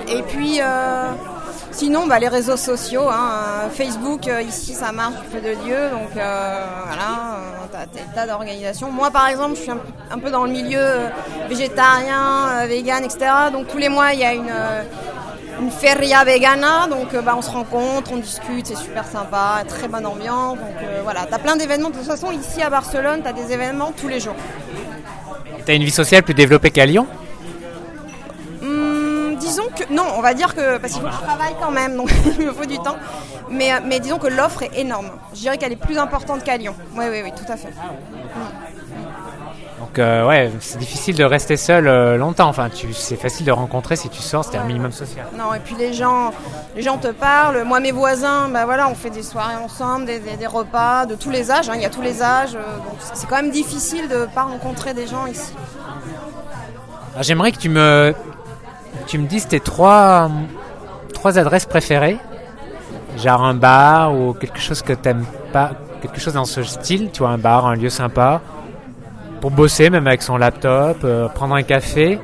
Et 0.07 0.21
puis. 0.23 0.61
Sinon, 1.77 2.07
bah, 2.07 2.17
les 2.17 2.27
réseaux 2.27 2.57
sociaux, 2.57 3.07
hein, 3.07 3.69
Facebook, 3.71 4.27
euh, 4.27 4.41
ici 4.41 4.73
ça 4.73 4.91
marche 4.91 5.13
fait 5.31 5.41
de 5.41 5.49
lieu, 5.49 5.91
donc 5.91 6.09
euh, 6.17 6.63
voilà, 6.87 7.35
euh, 7.35 7.65
t'as 7.71 7.85
des 7.85 8.15
tas 8.15 8.25
d'organisations. 8.25 8.89
Moi 8.89 9.11
par 9.11 9.27
exemple, 9.27 9.55
je 9.55 9.61
suis 9.61 9.71
un, 9.71 10.17
peu 10.17 10.31
dans 10.31 10.45
le 10.45 10.49
milieu 10.49 10.81
végétarien, 11.47 12.65
vegan, 12.65 13.03
etc. 13.03 13.29
Donc 13.53 13.67
tous 13.67 13.77
les 13.77 13.89
mois, 13.89 14.13
il 14.13 14.21
y 14.21 14.23
a 14.23 14.33
une, 14.33 14.51
une 15.59 15.71
feria 15.71 16.23
vegana, 16.23 16.87
donc 16.87 17.15
bah, 17.23 17.35
on 17.37 17.41
se 17.41 17.49
rencontre, 17.49 18.11
on 18.13 18.17
discute, 18.17 18.67
c'est 18.67 18.75
super 18.75 19.05
sympa, 19.05 19.63
très 19.67 19.87
bonne 19.87 20.05
ambiance. 20.05 20.57
Donc 20.57 20.75
voilà, 21.03 21.25
t'as 21.29 21.39
plein 21.39 21.55
d'événements. 21.55 21.89
De 21.89 21.95
toute 21.95 22.05
façon, 22.05 22.31
ici 22.31 22.61
à 22.61 22.69
Barcelone, 22.69 23.21
t'as 23.23 23.33
des 23.33 23.51
événements 23.51 23.91
tous 23.95 24.07
les 24.07 24.19
jours. 24.19 24.35
T'as 25.65 25.73
une 25.73 25.83
vie 25.83 25.91
sociale 25.91 26.23
plus 26.23 26.33
développée 26.33 26.71
qu'à 26.71 26.85
Lyon? 26.85 27.07
Disons 29.47 29.69
que 29.73 29.93
non, 29.93 30.03
on 30.17 30.21
va 30.21 30.33
dire 30.33 30.53
que 30.53 30.77
parce 30.77 30.91
qu'il 30.93 31.01
faut 31.01 31.07
que 31.07 31.13
je 31.13 31.21
travaille 31.21 31.55
quand 31.61 31.71
même, 31.71 31.95
donc 31.95 32.11
il 32.39 32.47
me 32.47 32.51
faut 32.51 32.65
du 32.65 32.77
temps. 32.79 32.97
Mais, 33.49 33.71
euh, 33.71 33.79
mais 33.85 33.99
disons 33.99 34.17
que 34.17 34.27
l'offre 34.27 34.63
est 34.63 34.77
énorme. 34.77 35.09
Je 35.33 35.39
dirais 35.39 35.57
qu'elle 35.57 35.71
est 35.71 35.77
plus 35.77 35.97
importante 35.97 36.43
qu'à 36.43 36.57
Lyon. 36.57 36.75
Oui, 36.95 37.05
oui, 37.09 37.21
oui, 37.23 37.31
tout 37.31 37.49
à 37.49 37.55
fait. 37.55 37.69
Donc 39.97 40.05
euh, 40.05 40.27
ouais, 40.27 40.51
c'est 40.59 40.77
difficile 40.77 41.15
de 41.15 41.23
rester 41.23 41.57
seul 41.57 41.87
euh, 41.87 42.17
longtemps. 42.17 42.49
Enfin, 42.49 42.69
c'est 42.93 43.15
facile 43.15 43.47
de 43.47 43.51
rencontrer 43.51 43.95
si 43.95 44.09
tu 44.09 44.21
sors, 44.21 44.43
c'est 44.45 44.55
un 44.55 44.63
minimum 44.63 44.91
social. 44.91 45.25
Non, 45.35 45.55
et 45.55 45.59
puis 45.59 45.73
les 45.75 45.91
gens, 45.91 46.31
les 46.75 46.83
gens 46.83 46.97
te 46.97 47.07
parlent. 47.07 47.63
Moi, 47.63 47.79
mes 47.79 47.91
voisins, 47.91 48.47
bah 48.49 48.65
voilà, 48.65 48.89
on 48.89 48.93
fait 48.93 49.09
des 49.09 49.23
soirées 49.23 49.55
ensemble, 49.55 50.05
des, 50.05 50.19
des, 50.19 50.45
repas 50.45 51.07
de 51.07 51.15
tous 51.15 51.31
les 51.31 51.49
âges. 51.49 51.69
Hein. 51.69 51.73
Il 51.77 51.81
y 51.81 51.85
a 51.85 51.89
tous 51.89 52.03
les 52.03 52.21
âges, 52.21 52.53
donc 52.53 52.97
c'est 52.99 53.27
quand 53.27 53.37
même 53.37 53.49
difficile 53.49 54.07
de 54.07 54.27
pas 54.35 54.43
rencontrer 54.43 54.93
des 54.93 55.07
gens 55.07 55.25
ici. 55.25 55.51
j'aimerais 57.21 57.51
que 57.51 57.57
tu 57.57 57.69
me 57.69 58.13
tu 59.07 59.17
me 59.17 59.25
dis 59.25 59.43
tes 59.47 59.59
trois, 59.59 60.29
trois 61.11 61.39
adresses 61.39 61.65
préférées, 61.65 62.19
genre 63.17 63.43
un 63.43 63.55
bar 63.55 64.13
ou 64.13 64.33
quelque 64.33 64.59
chose 64.59 64.83
que 64.83 64.93
t'aimes 64.93 65.25
pas, 65.51 65.71
quelque 66.03 66.19
chose 66.19 66.33
dans 66.33 66.45
ce 66.45 66.61
style, 66.61 67.09
tu 67.11 67.19
vois, 67.19 67.29
un 67.29 67.39
bar, 67.39 67.65
un 67.65 67.75
lieu 67.75 67.89
sympa, 67.89 68.41
pour 69.39 69.51
bosser 69.51 69.89
même 69.89 70.07
avec 70.07 70.21
son 70.21 70.37
laptop, 70.37 70.97
euh, 71.03 71.27
prendre 71.29 71.55
un 71.55 71.63
café. 71.63 72.19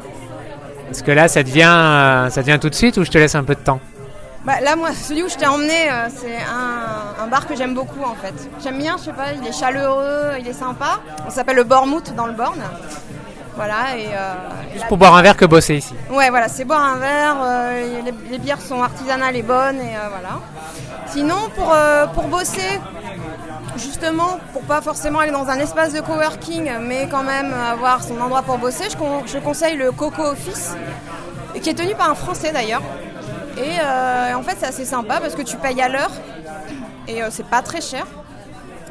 Est-ce 0.92 1.04
que 1.04 1.12
là, 1.12 1.28
ça 1.28 1.44
devient, 1.44 2.28
ça 2.30 2.42
devient 2.42 2.60
tout 2.60 2.70
de 2.70 2.76
suite 2.76 2.98
ou 2.98 3.04
je 3.04 3.12
te 3.12 3.18
laisse 3.18 3.36
un 3.36 3.44
peu 3.44 3.56
de 3.56 3.62
temps? 3.62 3.80
Bah, 4.46 4.60
là, 4.62 4.76
moi, 4.76 4.90
celui 4.92 5.24
où 5.24 5.30
je 5.30 5.36
t'ai 5.36 5.48
emmené, 5.48 5.90
euh, 5.90 6.08
c'est 6.14 6.36
un, 6.36 7.24
un, 7.24 7.28
bar 7.28 7.48
que 7.48 7.56
j'aime 7.56 7.74
beaucoup 7.74 8.04
en 8.04 8.14
fait. 8.14 8.34
J'aime 8.62 8.78
bien, 8.78 8.98
je 8.98 9.06
sais 9.06 9.14
pas, 9.14 9.32
il 9.42 9.48
est 9.48 9.58
chaleureux, 9.58 10.38
il 10.40 10.48
est 10.48 10.54
sympa. 10.54 11.00
On 11.26 11.30
s'appelle 11.30 11.56
le 11.56 11.64
Bormouth 11.64 12.14
dans 12.14 12.26
le 12.26 12.34
Born. 12.34 12.60
Voilà, 13.56 13.96
et, 13.98 14.08
euh, 14.08 14.34
Juste 14.74 14.88
pour 14.88 14.98
boire 14.98 15.16
un 15.16 15.22
verre 15.22 15.38
que 15.38 15.46
bosser 15.46 15.76
ici. 15.76 15.94
Ouais, 16.10 16.30
voilà, 16.30 16.48
c'est 16.48 16.66
boire 16.66 16.84
un 16.84 16.98
verre. 16.98 17.36
Euh, 17.42 18.02
les, 18.32 18.38
bières 18.40 18.62
sont 18.62 18.82
artisanales 18.82 19.36
et 19.36 19.44
bonnes, 19.44 19.80
et 19.80 19.96
euh, 19.96 20.10
voilà. 20.10 20.40
Sinon, 21.08 21.36
pour, 21.56 21.76
pour 22.14 22.28
bosser, 22.28 22.80
justement, 23.78 24.40
pour 24.52 24.62
pas 24.64 24.82
forcément 24.82 25.20
aller 25.20 25.32
dans 25.32 25.48
un 25.48 25.60
espace 25.60 25.94
de 25.94 26.02
coworking, 26.02 26.70
mais 26.82 27.08
quand 27.10 27.24
même 27.24 27.54
avoir 27.54 28.04
son 28.04 28.20
endroit 28.20 28.42
pour 28.42 28.58
bosser, 28.58 28.86
je, 28.90 29.40
conseille 29.40 29.76
le 29.76 29.92
Coco 29.92 30.24
Office, 30.24 30.76
qui 31.62 31.70
est 31.70 31.74
tenu 31.74 31.96
par 31.96 32.10
un 32.10 32.16
Français 32.16 32.52
d'ailleurs. 32.52 32.84
Et 33.58 33.80
en 34.34 34.42
fait, 34.42 34.58
c'est 34.60 34.68
assez 34.68 34.86
sympa 34.86 35.20
parce 35.20 35.36
que 35.36 35.42
tu 35.42 35.58
payes 35.58 35.82
à 35.82 35.90
l'heure 35.90 36.12
et 37.08 37.22
c'est 37.30 37.46
pas 37.46 37.62
très 37.62 37.82
cher. 37.82 38.06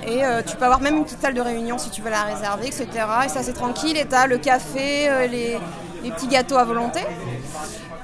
Et 0.07 0.25
euh, 0.25 0.43
tu 0.45 0.57
peux 0.57 0.65
avoir 0.65 0.81
même 0.81 0.97
une 0.97 1.05
petite 1.05 1.21
salle 1.21 1.35
de 1.35 1.41
réunion 1.41 1.79
si 1.79 1.91
tu 1.91 2.03
veux 2.03 2.11
la 2.11 2.23
réserver, 2.23 2.67
etc. 2.67 2.89
Et 3.25 3.29
ça 3.29 3.43
c'est 3.43 3.53
tranquille. 3.53 3.97
Et 3.97 4.07
tu 4.07 4.15
as 4.15 4.27
le 4.27 4.39
café, 4.39 5.09
euh, 5.09 5.27
les, 5.27 5.59
petits 6.11 6.27
gâteaux 6.27 6.57
à 6.57 6.64
volonté. 6.64 7.01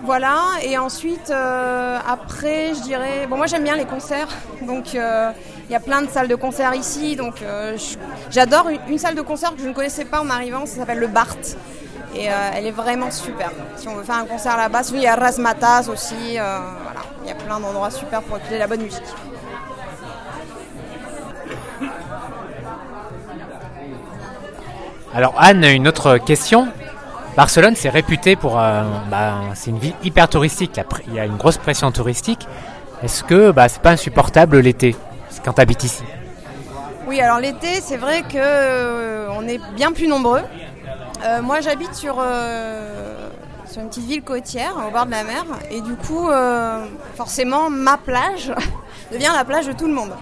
Voilà. 0.02 0.36
Et 0.62 0.78
ensuite, 0.78 1.30
euh, 1.30 1.98
après, 2.08 2.74
je 2.74 2.82
dirais. 2.82 3.26
Bon, 3.28 3.36
moi 3.36 3.46
j'aime 3.46 3.64
bien 3.64 3.76
les 3.76 3.84
concerts. 3.84 4.28
Donc 4.62 4.96
il 5.68 5.72
y 5.72 5.76
a 5.76 5.80
plein 5.80 6.02
de 6.02 6.08
salles 6.08 6.28
de 6.28 6.34
concert 6.34 6.74
ici. 6.74 7.16
Donc 7.16 7.42
j'adore 8.30 8.68
une, 8.88 8.98
salle 8.98 9.14
de 9.14 9.22
concert 9.22 9.54
que 9.54 9.62
je 9.62 9.68
ne 9.68 9.74
connaissais 9.74 10.04
pas 10.04 10.20
en 10.20 10.30
arrivant. 10.30 10.66
Ça 10.66 10.76
s'appelle 10.76 10.98
le 10.98 11.08
Bart. 11.08 11.36
Et 12.14 12.24
elle 12.54 12.66
est 12.66 12.72
vraiment 12.72 13.10
super. 13.10 13.50
Si 13.76 13.86
on 13.88 13.94
veut 13.94 14.04
faire 14.04 14.16
un 14.16 14.24
concert 14.24 14.56
là-bas, 14.56 14.82
il 14.92 15.00
y 15.00 15.06
a 15.06 15.14
Razmataz 15.14 15.88
aussi. 15.88 16.32
voilà. 16.32 17.00
Il 17.22 17.28
y 17.28 17.32
a 17.32 17.34
plein 17.34 17.60
d'endroits 17.60 17.90
super 17.90 18.22
pour 18.22 18.38
écouter 18.38 18.58
la 18.58 18.66
bonne 18.66 18.82
musique. 18.82 19.02
Alors 25.14 25.34
Anne, 25.38 25.64
une 25.64 25.88
autre 25.88 26.18
question. 26.18 26.68
Barcelone, 27.36 27.74
c'est 27.76 27.88
réputé 27.88 28.36
pour, 28.36 28.60
euh, 28.60 28.82
bah, 29.10 29.36
c'est 29.54 29.70
une 29.70 29.78
ville 29.78 29.94
hyper 30.04 30.28
touristique. 30.28 30.80
Il 31.06 31.14
y 31.14 31.20
a 31.20 31.24
une 31.24 31.36
grosse 31.36 31.56
pression 31.56 31.90
touristique. 31.90 32.46
Est-ce 33.02 33.24
que 33.24 33.52
bah, 33.52 33.68
c'est 33.68 33.80
pas 33.80 33.92
insupportable 33.92 34.58
l'été? 34.58 34.96
Quand 35.54 35.84
ici 35.84 36.02
Oui, 37.06 37.20
alors 37.20 37.38
l'été, 37.38 37.80
c'est 37.80 37.96
vrai 37.96 38.22
que 38.22 38.36
euh, 38.36 39.28
on 39.32 39.46
est 39.46 39.60
bien 39.74 39.92
plus 39.92 40.08
nombreux. 40.08 40.42
Euh, 41.24 41.42
moi, 41.42 41.60
j'habite 41.60 41.94
sur 41.94 42.24
sur 43.66 43.82
une 43.82 43.88
petite 43.88 44.06
ville 44.06 44.22
côtière 44.22 44.74
au 44.86 44.90
bord 44.90 45.04
de 45.04 45.10
la 45.10 45.24
mer, 45.24 45.44
et 45.70 45.82
du 45.82 45.94
coup, 45.94 46.28
forcément, 47.16 47.68
ma 47.68 47.98
plage 47.98 48.52
devient 49.12 49.30
la 49.34 49.44
plage 49.44 49.66
de 49.66 49.72
tout 49.72 49.86
le 49.86 49.92
monde 49.92 50.12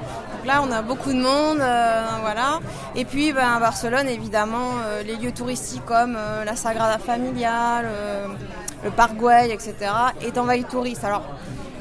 là, 0.46 0.62
on 0.66 0.70
a 0.70 0.80
beaucoup 0.80 1.12
de 1.12 1.20
monde, 1.20 1.60
euh, 1.60 2.04
voilà. 2.20 2.60
Et 2.94 3.04
puis, 3.04 3.32
ben, 3.32 3.54
à 3.56 3.60
Barcelone, 3.60 4.08
évidemment, 4.08 4.78
euh, 4.84 5.02
les 5.02 5.16
lieux 5.16 5.32
touristiques 5.32 5.84
comme 5.84 6.16
euh, 6.16 6.44
la 6.44 6.56
Sagrada 6.56 6.98
Familia, 6.98 7.82
le, 7.82 8.90
Parc 8.90 9.16
Güell, 9.16 9.50
etc., 9.50 9.74
est 10.22 10.38
envahi 10.38 10.62
de 10.62 10.68
touristes. 10.68 11.04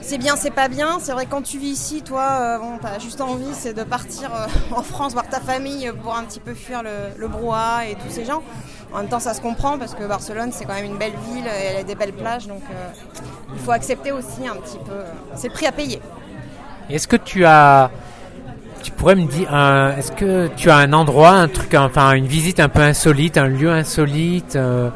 C'est 0.05 0.17
bien, 0.17 0.35
c'est 0.35 0.51
pas 0.51 0.67
bien. 0.67 0.99
C'est 0.99 1.11
vrai, 1.11 1.25
quand 1.25 1.41
tu 1.41 1.57
vis 1.57 1.69
ici, 1.69 2.01
toi, 2.01 2.57
bon, 2.59 2.77
t'as 2.81 2.99
juste 2.99 3.21
envie, 3.21 3.53
c'est 3.53 3.73
de 3.73 3.83
partir 3.83 4.31
en 4.75 4.83
France 4.83 5.13
voir 5.13 5.27
ta 5.27 5.39
famille 5.39 5.91
pour 6.03 6.15
un 6.15 6.23
petit 6.23 6.39
peu 6.39 6.53
fuir 6.53 6.83
le, 6.83 6.89
le 7.17 7.27
brouhaha 7.27 7.87
et 7.87 7.95
tous 7.95 8.09
ces 8.09 8.25
gens. 8.25 8.41
En 8.93 8.99
même 8.99 9.07
temps, 9.07 9.19
ça 9.19 9.33
se 9.33 9.41
comprend 9.41 9.77
parce 9.77 9.93
que 9.95 10.03
Barcelone, 10.03 10.51
c'est 10.51 10.65
quand 10.65 10.75
même 10.75 10.85
une 10.85 10.97
belle 10.97 11.15
ville 11.33 11.45
et 11.45 11.65
elle 11.65 11.77
a 11.77 11.83
des 11.83 11.95
belles 11.95 12.13
plages, 12.13 12.47
donc 12.47 12.61
il 13.53 13.59
faut 13.59 13.71
accepter 13.71 14.11
aussi 14.11 14.47
un 14.47 14.55
petit 14.55 14.77
peu. 14.77 15.01
C'est 15.35 15.47
le 15.47 15.53
prix 15.53 15.65
à 15.65 15.71
payer. 15.71 15.99
Est-ce 16.89 17.07
que 17.07 17.17
tu 17.17 17.45
as 17.45 17.89
tu 18.85 18.91
pourrais 18.91 19.15
me 19.15 19.25
dire, 19.25 19.49
est-ce 19.97 20.11
que 20.11 20.47
tu 20.55 20.69
as 20.69 20.77
un 20.77 20.93
endroit, 20.93 21.31
un 21.31 21.47
truc, 21.47 21.73
enfin 21.73 22.13
une 22.13 22.27
visite 22.27 22.59
un 22.59 22.69
peu 22.69 22.81
insolite, 22.81 23.35
un 23.35 23.47
lieu 23.47 23.71
insolite 23.71 24.55
euh, 24.55 24.91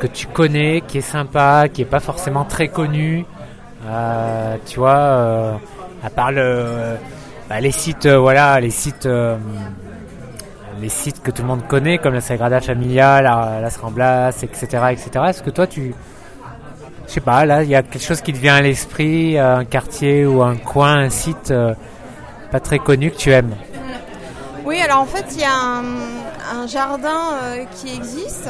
que 0.00 0.06
tu 0.06 0.26
connais, 0.26 0.82
qui 0.88 0.98
est 0.98 1.02
sympa, 1.02 1.68
qui 1.68 1.82
est 1.82 1.86
pas 1.86 2.00
forcément 2.00 2.44
très 2.46 2.68
connu, 2.68 3.26
euh, 3.86 4.56
tu 4.66 4.78
vois, 4.78 4.96
euh, 4.96 5.52
à 6.02 6.10
part 6.10 6.32
le, 6.32 6.96
bah, 7.48 7.60
les 7.60 7.70
sites, 7.70 8.06
voilà, 8.06 8.60
les 8.60 8.70
sites, 8.70 9.08
les 10.80 10.88
sites 10.88 11.22
que 11.22 11.30
tout 11.30 11.42
le 11.42 11.48
monde 11.48 11.66
connaît, 11.66 11.98
comme 11.98 12.14
la 12.14 12.20
Sagrada 12.20 12.60
Familia, 12.60 13.22
la, 13.22 13.68
Ramblas, 13.80 14.42
etc., 14.42 14.66
etc. 14.90 15.10
Est-ce 15.28 15.42
que 15.42 15.50
toi 15.50 15.66
tu 15.66 15.94
je 17.08 17.12
sais 17.12 17.20
pas, 17.20 17.44
là, 17.44 17.62
il 17.62 17.68
y 17.68 17.76
a 17.76 17.84
quelque 17.84 18.02
chose 18.02 18.20
qui 18.20 18.32
te 18.32 18.38
vient 18.38 18.56
à 18.56 18.62
l'esprit, 18.62 19.38
un 19.38 19.64
quartier 19.64 20.26
ou 20.26 20.42
un 20.42 20.56
coin, 20.56 20.96
un 20.96 21.10
site 21.10 21.54
pas 22.50 22.58
très 22.58 22.80
connu 22.80 23.12
que 23.12 23.16
tu 23.16 23.30
aimes? 23.30 23.54
Oui, 24.66 24.80
alors 24.80 24.98
en 24.98 25.06
fait, 25.06 25.24
il 25.30 25.40
y 25.40 25.44
a 25.44 25.80
un, 26.52 26.66
jardin 26.66 27.34
euh, 27.34 27.64
qui 27.76 27.94
existe. 27.94 28.48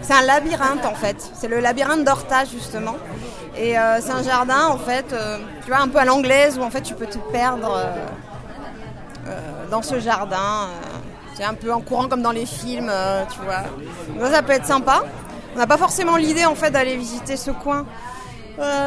C'est 0.00 0.14
un 0.14 0.22
labyrinthe 0.22 0.86
en 0.86 0.94
fait. 0.94 1.16
C'est 1.34 1.48
le 1.48 1.60
labyrinthe 1.60 2.04
d'Horta 2.04 2.46
justement. 2.46 2.96
Et 3.58 3.78
euh, 3.78 4.00
c'est 4.00 4.12
un 4.12 4.22
jardin 4.22 4.66
en 4.68 4.78
fait, 4.78 5.12
euh, 5.12 5.38
tu 5.62 5.68
vois, 5.68 5.80
un 5.80 5.88
peu 5.88 5.98
à 5.98 6.04
l'anglaise 6.04 6.58
où 6.58 6.62
en 6.62 6.70
fait 6.70 6.82
tu 6.82 6.94
peux 6.94 7.06
te 7.06 7.18
perdre 7.32 7.80
dans 9.70 9.82
ce 9.82 10.00
jardin. 10.00 10.68
c'est 11.34 11.44
un 11.44 11.54
peu 11.54 11.70
en 11.70 11.80
courant 11.80 12.08
comme 12.08 12.22
dans 12.22 12.30
les 12.30 12.46
films, 12.46 12.90
tu 13.30 13.40
vois. 13.40 14.30
ça 14.30 14.42
peut 14.42 14.52
être 14.52 14.66
sympa. 14.66 15.02
On 15.54 15.58
n'a 15.58 15.66
pas 15.66 15.76
forcément 15.76 16.16
l'idée 16.16 16.46
en 16.46 16.54
fait 16.54 16.70
d'aller 16.70 16.96
visiter 16.96 17.36
ce 17.36 17.50
coin. 17.50 17.84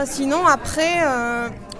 sinon 0.05 0.47
après, 0.47 1.01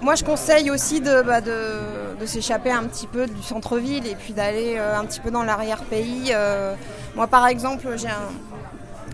moi, 0.02 0.16
je 0.16 0.24
conseille 0.24 0.68
aussi 0.72 1.00
bah, 1.00 1.40
de, 1.40 2.26
s'échapper 2.26 2.72
un 2.72 2.84
petit 2.84 3.06
peu 3.06 3.26
du 3.26 3.42
centre-ville 3.42 4.04
et 4.06 4.16
puis 4.16 4.32
d'aller 4.32 4.74
euh, 4.76 4.98
un 4.98 5.04
petit 5.04 5.20
peu 5.20 5.30
dans 5.30 5.44
l'arrière-pays. 5.44 6.32
Euh. 6.34 6.74
moi, 7.14 7.28
par 7.28 7.46
exemple, 7.46 7.86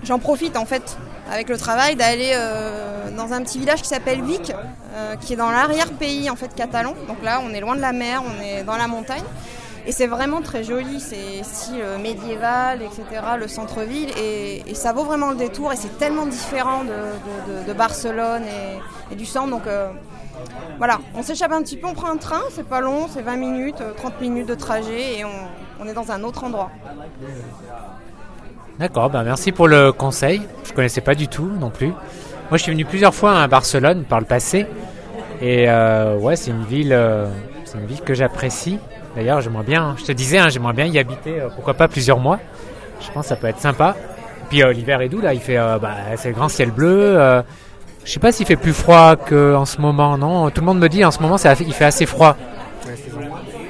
j'en 0.03 0.19
profite 0.19 0.57
en 0.57 0.65
fait 0.65 0.97
avec 1.31 1.49
le 1.49 1.59
travail 1.59 1.97
d'aller 1.97 2.33
euh, 2.35 3.11
dans 3.17 3.33
un 3.33 3.43
petit 3.43 3.59
village 3.59 3.83
qui 3.83 3.89
s'appelle 3.89 4.23
Vic, 4.23 4.53
qui 5.21 5.33
est 5.33 5.37
dans 5.37 5.51
l'arrière-pays 5.51 6.29
en 6.29 6.37
fait 6.37 6.55
catalan. 6.55 6.95
Donc 7.07 7.23
là, 7.23 7.41
on 7.45 7.53
est 7.55 7.61
loin 7.61 7.77
de 7.77 7.81
la 7.81 7.93
mer, 7.93 8.23
on 8.27 8.43
est 8.43 8.65
dans 8.65 8.77
la 8.77 8.89
montagne. 8.89 9.23
Et 9.87 9.93
c'est 9.93 10.07
vraiment 10.07 10.43
très 10.43 10.65
joli, 10.65 11.01
c'est 11.01 11.43
style 11.45 11.83
médiéval, 12.03 12.83
etc., 12.83 13.23
le 13.39 13.49
centre-ville. 13.49 14.11
Et, 14.19 14.75
ça 14.75 14.93
vaut 14.93 15.05
vraiment 15.05 15.31
le 15.31 15.37
détour. 15.37 15.73
Et 15.73 15.77
c'est 15.77 15.97
tellement 15.99 16.27
différent 16.27 16.83
de, 16.85 17.73
Barcelone 17.73 18.43
et, 19.11 19.15
du 19.15 19.25
centre. 19.25 19.51
Donc 19.51 19.63
voilà, 20.79 21.01
on 21.15 21.23
s'échappe 21.23 21.53
un 21.53 21.63
petit 21.63 21.77
peu, 21.77 21.87
on 21.87 21.95
prend 21.95 22.11
un 22.11 22.17
train, 22.17 22.43
c'est 22.51 22.67
pas 22.67 22.81
long, 22.81 23.09
c'est 23.13 23.23
20 23.23 23.37
minutes, 23.37 23.83
30 23.97 24.21
minutes 24.21 24.47
de 24.47 24.55
trajet 24.55 25.19
et 25.19 25.25
on, 25.25 25.87
est 25.87 25.93
dans 25.93 26.11
un 26.13 26.23
autre 26.23 26.45
endroit. 26.45 26.71
D'accord, 28.79 29.11
ben 29.11 29.23
merci 29.25 29.53
pour 29.53 29.69
le 29.69 29.93
conseil. 29.93 30.43
Je 30.65 30.73
connaissais 30.73 31.01
pas 31.01 31.15
du 31.15 31.29
tout 31.29 31.51
non 31.59 31.71
plus. 31.71 31.89
Moi, 31.89 32.57
je 32.57 32.63
suis 32.63 32.73
venu 32.73 32.85
plusieurs 32.85 33.15
fois 33.15 33.43
à 33.43 33.47
Barcelone 33.47 34.05
par 34.05 34.21
le 34.21 34.27
passé. 34.27 34.67
Et 35.43 35.69
ouais, 35.69 36.37
c'est 36.37 36.51
une 36.51 36.65
ville, 36.65 36.99
c'est 37.65 37.79
une 37.79 37.87
ville 37.87 38.01
que 38.01 38.15
j'apprécie. 38.15 38.79
D'ailleurs, 39.15 39.41
j'aimerais 39.41 39.65
bien, 39.65 39.95
je 39.99 40.05
te 40.05 40.13
disais, 40.13 40.39
hein, 40.39 40.49
j'aimerais 40.49 40.73
bien 40.73 40.87
y 40.87 40.99
habiter, 40.99 41.43
pourquoi 41.55 41.75
pas 41.75 41.89
plusieurs 41.89 42.19
mois. 42.19 42.39
Je 43.01 43.11
pense 43.11 43.25
que 43.25 43.29
ça 43.29 43.37
peut 43.37 43.47
être 43.47 43.61
sympa. 43.61 43.95
Puis 44.49 44.63
euh, 44.63 44.73
l'hiver 44.73 45.01
est 45.01 45.09
doux 45.09 45.21
là, 45.21 45.35
il 45.35 45.41
fait 45.41 45.59
euh, 45.59 45.79
bah, 45.79 45.95
c'est 46.17 46.29
le 46.29 46.35
grand 46.35 46.49
ciel 46.49 46.71
bleu. 46.71 47.19
Euh, 47.19 47.43
je 48.05 48.13
sais 48.13 48.21
pas 48.21 48.33
s'il 48.33 48.47
fait 48.47 48.57
plus 48.57 48.73
froid 48.73 49.17
qu'en 49.17 49.67
ce 49.67 49.81
moment, 49.81 50.17
non 50.17 50.51
Tout 50.51 50.61
le 50.63 50.67
monde 50.67 50.79
me 50.79 50.89
dit 50.89 51.05
en 51.05 51.11
ce 51.11 51.21
moment 51.21 51.37
il 51.37 51.73
fait 51.73 51.85
assez 51.85 52.07
froid. 52.07 52.37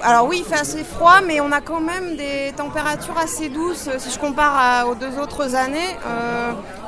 Alors 0.03 0.27
oui, 0.27 0.39
il 0.39 0.45
fait 0.45 0.61
assez 0.61 0.85
froid, 0.85 1.21
mais 1.27 1.41
on 1.41 1.51
a 1.51 1.61
quand 1.61 1.81
même 1.81 2.17
des 2.17 2.53
températures 2.57 3.19
assez 3.19 3.49
douces 3.49 3.89
si 3.99 4.11
je 4.11 4.19
compare 4.19 4.89
aux 4.89 4.95
deux 4.95 5.19
autres 5.19 5.55
années. 5.55 5.97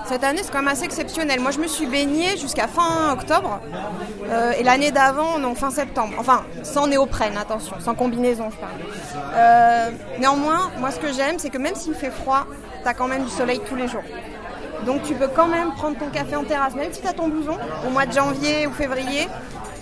cette 0.07 0.25
année, 0.25 0.41
c'est 0.43 0.51
quand 0.51 0.59
même 0.59 0.69
assez 0.69 0.85
exceptionnel. 0.85 1.41
Moi, 1.41 1.51
je 1.51 1.59
me 1.59 1.67
suis 1.67 1.87
baignée 1.87 2.37
jusqu'à 2.37 2.69
fin 2.69 3.13
octobre 3.13 3.61
et 4.59 4.63
l'année 4.63 4.91
d'avant, 4.91 5.39
donc 5.39 5.57
fin 5.57 5.71
septembre. 5.71 6.15
Enfin, 6.19 6.43
sans 6.63 6.87
néoprène, 6.87 7.37
attention, 7.37 7.77
sans 7.81 7.95
combinaison, 7.95 8.51
je 8.51 8.57
parle. 8.57 9.93
néanmoins, 10.19 10.71
moi, 10.79 10.91
ce 10.91 10.99
que 10.99 11.13
j'aime, 11.13 11.39
c'est 11.39 11.51
que 11.51 11.59
même 11.59 11.75
s'il 11.75 11.95
fait 11.95 12.11
froid, 12.11 12.47
tu 12.83 12.89
as 12.89 12.95
quand 12.95 13.09
même 13.09 13.25
du 13.25 13.31
soleil 13.31 13.61
tous 13.69 13.77
les 13.77 13.89
jours. 13.89 14.05
Donc 14.87 15.03
tu 15.03 15.15
peux 15.15 15.29
quand 15.29 15.47
même 15.47 15.73
prendre 15.73 15.99
ton 15.99 16.09
café 16.09 16.37
en 16.37 16.45
terrasse, 16.45 16.75
même 16.75 16.93
si 16.93 17.01
tu 17.03 17.07
as 17.07 17.13
ton 17.13 17.29
blouson, 17.29 17.57
au 17.87 17.91
mois 17.91 18.07
de 18.07 18.13
janvier 18.13 18.67
ou 18.67 18.73
février, 18.73 19.29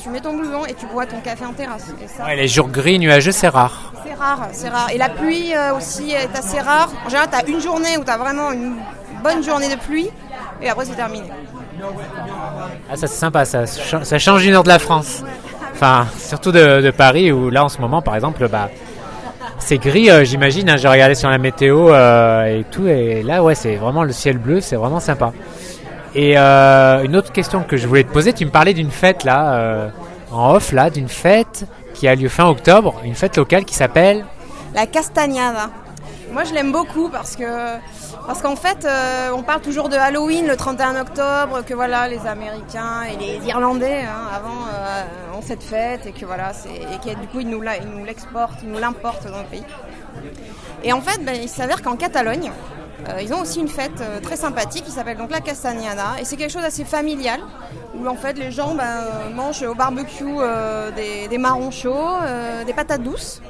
tu 0.08 0.12
mets 0.14 0.20
ton 0.20 0.36
blouson 0.36 0.64
et 0.64 0.74
tu 0.74 0.86
bois 0.86 1.06
ton 1.06 1.20
café 1.20 1.44
en 1.44 1.52
terrasse. 1.52 1.86
Et 2.30 2.36
les 2.36 2.48
jours 2.48 2.68
gris, 2.68 2.98
nuageux, 2.98 3.32
c'est 3.32 3.48
rare. 3.48 3.92
C'est 4.04 4.14
rare, 4.14 4.48
c'est 4.52 4.68
rare. 4.68 4.88
Et 4.90 4.98
la 4.98 5.10
pluie 5.10 5.54
euh, 5.54 5.76
aussi 5.76 6.12
est 6.12 6.36
assez 6.36 6.60
rare. 6.60 6.90
En 7.04 7.08
général, 7.08 7.28
tu 7.30 7.36
as 7.36 7.46
une 7.46 7.60
journée 7.60 7.96
où 7.98 8.04
tu 8.04 8.10
as 8.10 8.16
vraiment 8.16 8.52
une 8.52 8.76
bonne 9.22 9.42
journée 9.42 9.68
de 9.68 9.78
pluie 9.78 10.08
et 10.62 10.70
après 10.70 10.84
c'est 10.86 10.94
terminé. 10.94 11.28
Ah 12.90 12.96
ça 12.96 13.06
c'est 13.06 13.18
sympa, 13.18 13.44
ça, 13.44 13.66
ça 13.66 14.18
change 14.18 14.42
du 14.42 14.50
nord 14.50 14.62
de 14.62 14.68
la 14.68 14.78
France. 14.78 15.22
Enfin, 15.72 16.06
surtout 16.18 16.52
de, 16.52 16.80
de, 16.80 16.90
Paris 16.90 17.30
où 17.30 17.50
là 17.50 17.64
en 17.64 17.68
ce 17.68 17.80
moment 17.80 18.02
par 18.02 18.14
exemple, 18.14 18.48
bah, 18.48 18.68
c'est 19.58 19.78
gris, 19.78 20.10
euh, 20.10 20.24
j'imagine. 20.24 20.70
Hein, 20.70 20.76
j'ai 20.76 20.88
regardé 20.88 21.14
sur 21.14 21.28
la 21.28 21.38
météo 21.38 21.90
euh, 21.90 22.60
et 22.60 22.64
tout, 22.64 22.86
et 22.86 23.22
là, 23.22 23.42
ouais, 23.42 23.54
c'est 23.54 23.76
vraiment 23.76 24.04
le 24.04 24.12
ciel 24.12 24.38
bleu, 24.38 24.60
c'est 24.60 24.76
vraiment 24.76 25.00
sympa. 25.00 25.32
Et 26.14 26.38
euh, 26.38 27.02
une 27.04 27.16
autre 27.16 27.32
question 27.32 27.62
que 27.62 27.76
je 27.76 27.86
voulais 27.86 28.04
te 28.04 28.12
poser, 28.12 28.32
tu 28.32 28.44
me 28.44 28.50
parlais 28.50 28.74
d'une 28.74 28.90
fête 28.90 29.24
là, 29.24 29.90
en 30.30 30.54
off 30.54 30.72
là, 30.72 30.90
d'une 30.90 31.08
fête 31.08 31.64
qui 31.94 32.08
a 32.08 32.14
lieu 32.14 32.28
fin 32.28 32.46
octobre, 32.46 33.00
une 33.04 33.14
fête 33.14 33.36
locale 33.36 33.64
qui 33.64 33.74
s'appelle 33.74 34.24
la 34.74 34.86
Castagnada. 34.86 35.70
Moi, 36.32 36.44
je 36.44 36.52
l'aime 36.52 36.72
beaucoup 36.72 37.08
parce 37.08 37.36
que 37.36 37.78
parce 38.26 38.42
qu'en 38.42 38.56
fait, 38.56 38.84
euh, 38.84 39.30
on 39.34 39.42
parle 39.42 39.62
toujours 39.62 39.88
de 39.88 39.96
Halloween 39.96 40.46
le 40.46 40.56
31 40.56 41.00
octobre, 41.00 41.64
que 41.64 41.72
voilà, 41.72 42.06
les 42.06 42.26
Américains 42.26 43.04
et 43.04 43.16
les 43.16 43.46
Irlandais 43.48 44.02
hein, 44.02 44.28
avant 44.34 44.66
euh, 44.70 45.38
ont 45.38 45.40
cette 45.40 45.62
fête 45.62 46.06
et 46.06 46.12
que 46.12 46.26
voilà, 46.26 46.52
et 46.66 46.98
que 46.98 47.18
du 47.18 47.26
coup 47.28 47.40
ils 47.40 47.48
nous 47.48 47.62
l'exportent, 48.04 48.60
ils 48.62 48.70
nous 48.70 48.78
l'importent 48.78 49.26
dans 49.30 49.38
le 49.38 49.46
pays. 49.46 49.64
Et 50.84 50.92
en 50.92 51.00
fait, 51.00 51.24
ben, 51.24 51.34
il 51.40 51.48
s'avère 51.48 51.80
qu'en 51.80 51.96
Catalogne, 51.96 52.52
euh, 53.08 53.22
ils 53.22 53.32
ont 53.32 53.40
aussi 53.40 53.60
une 53.60 53.68
fête 53.68 54.02
très 54.22 54.36
sympathique 54.36 54.84
qui 54.84 54.90
s'appelle 54.90 55.16
donc 55.16 55.30
la 55.30 55.40
Castagnada 55.40 56.16
et 56.20 56.24
c'est 56.24 56.36
quelque 56.36 56.50
chose 56.50 56.62
d'assez 56.62 56.84
familial 56.84 57.40
où 57.94 58.06
en 58.08 58.16
fait 58.16 58.36
les 58.38 58.50
gens 58.50 58.74
ben, 58.74 59.04
mangent 59.34 59.62
au 59.62 59.74
barbecue 59.74 60.24
des, 60.96 61.28
des, 61.28 61.38
marrons 61.38 61.70
chauds, 61.70 62.16
des 62.66 62.72
patates 62.72 63.02
douces 63.02 63.40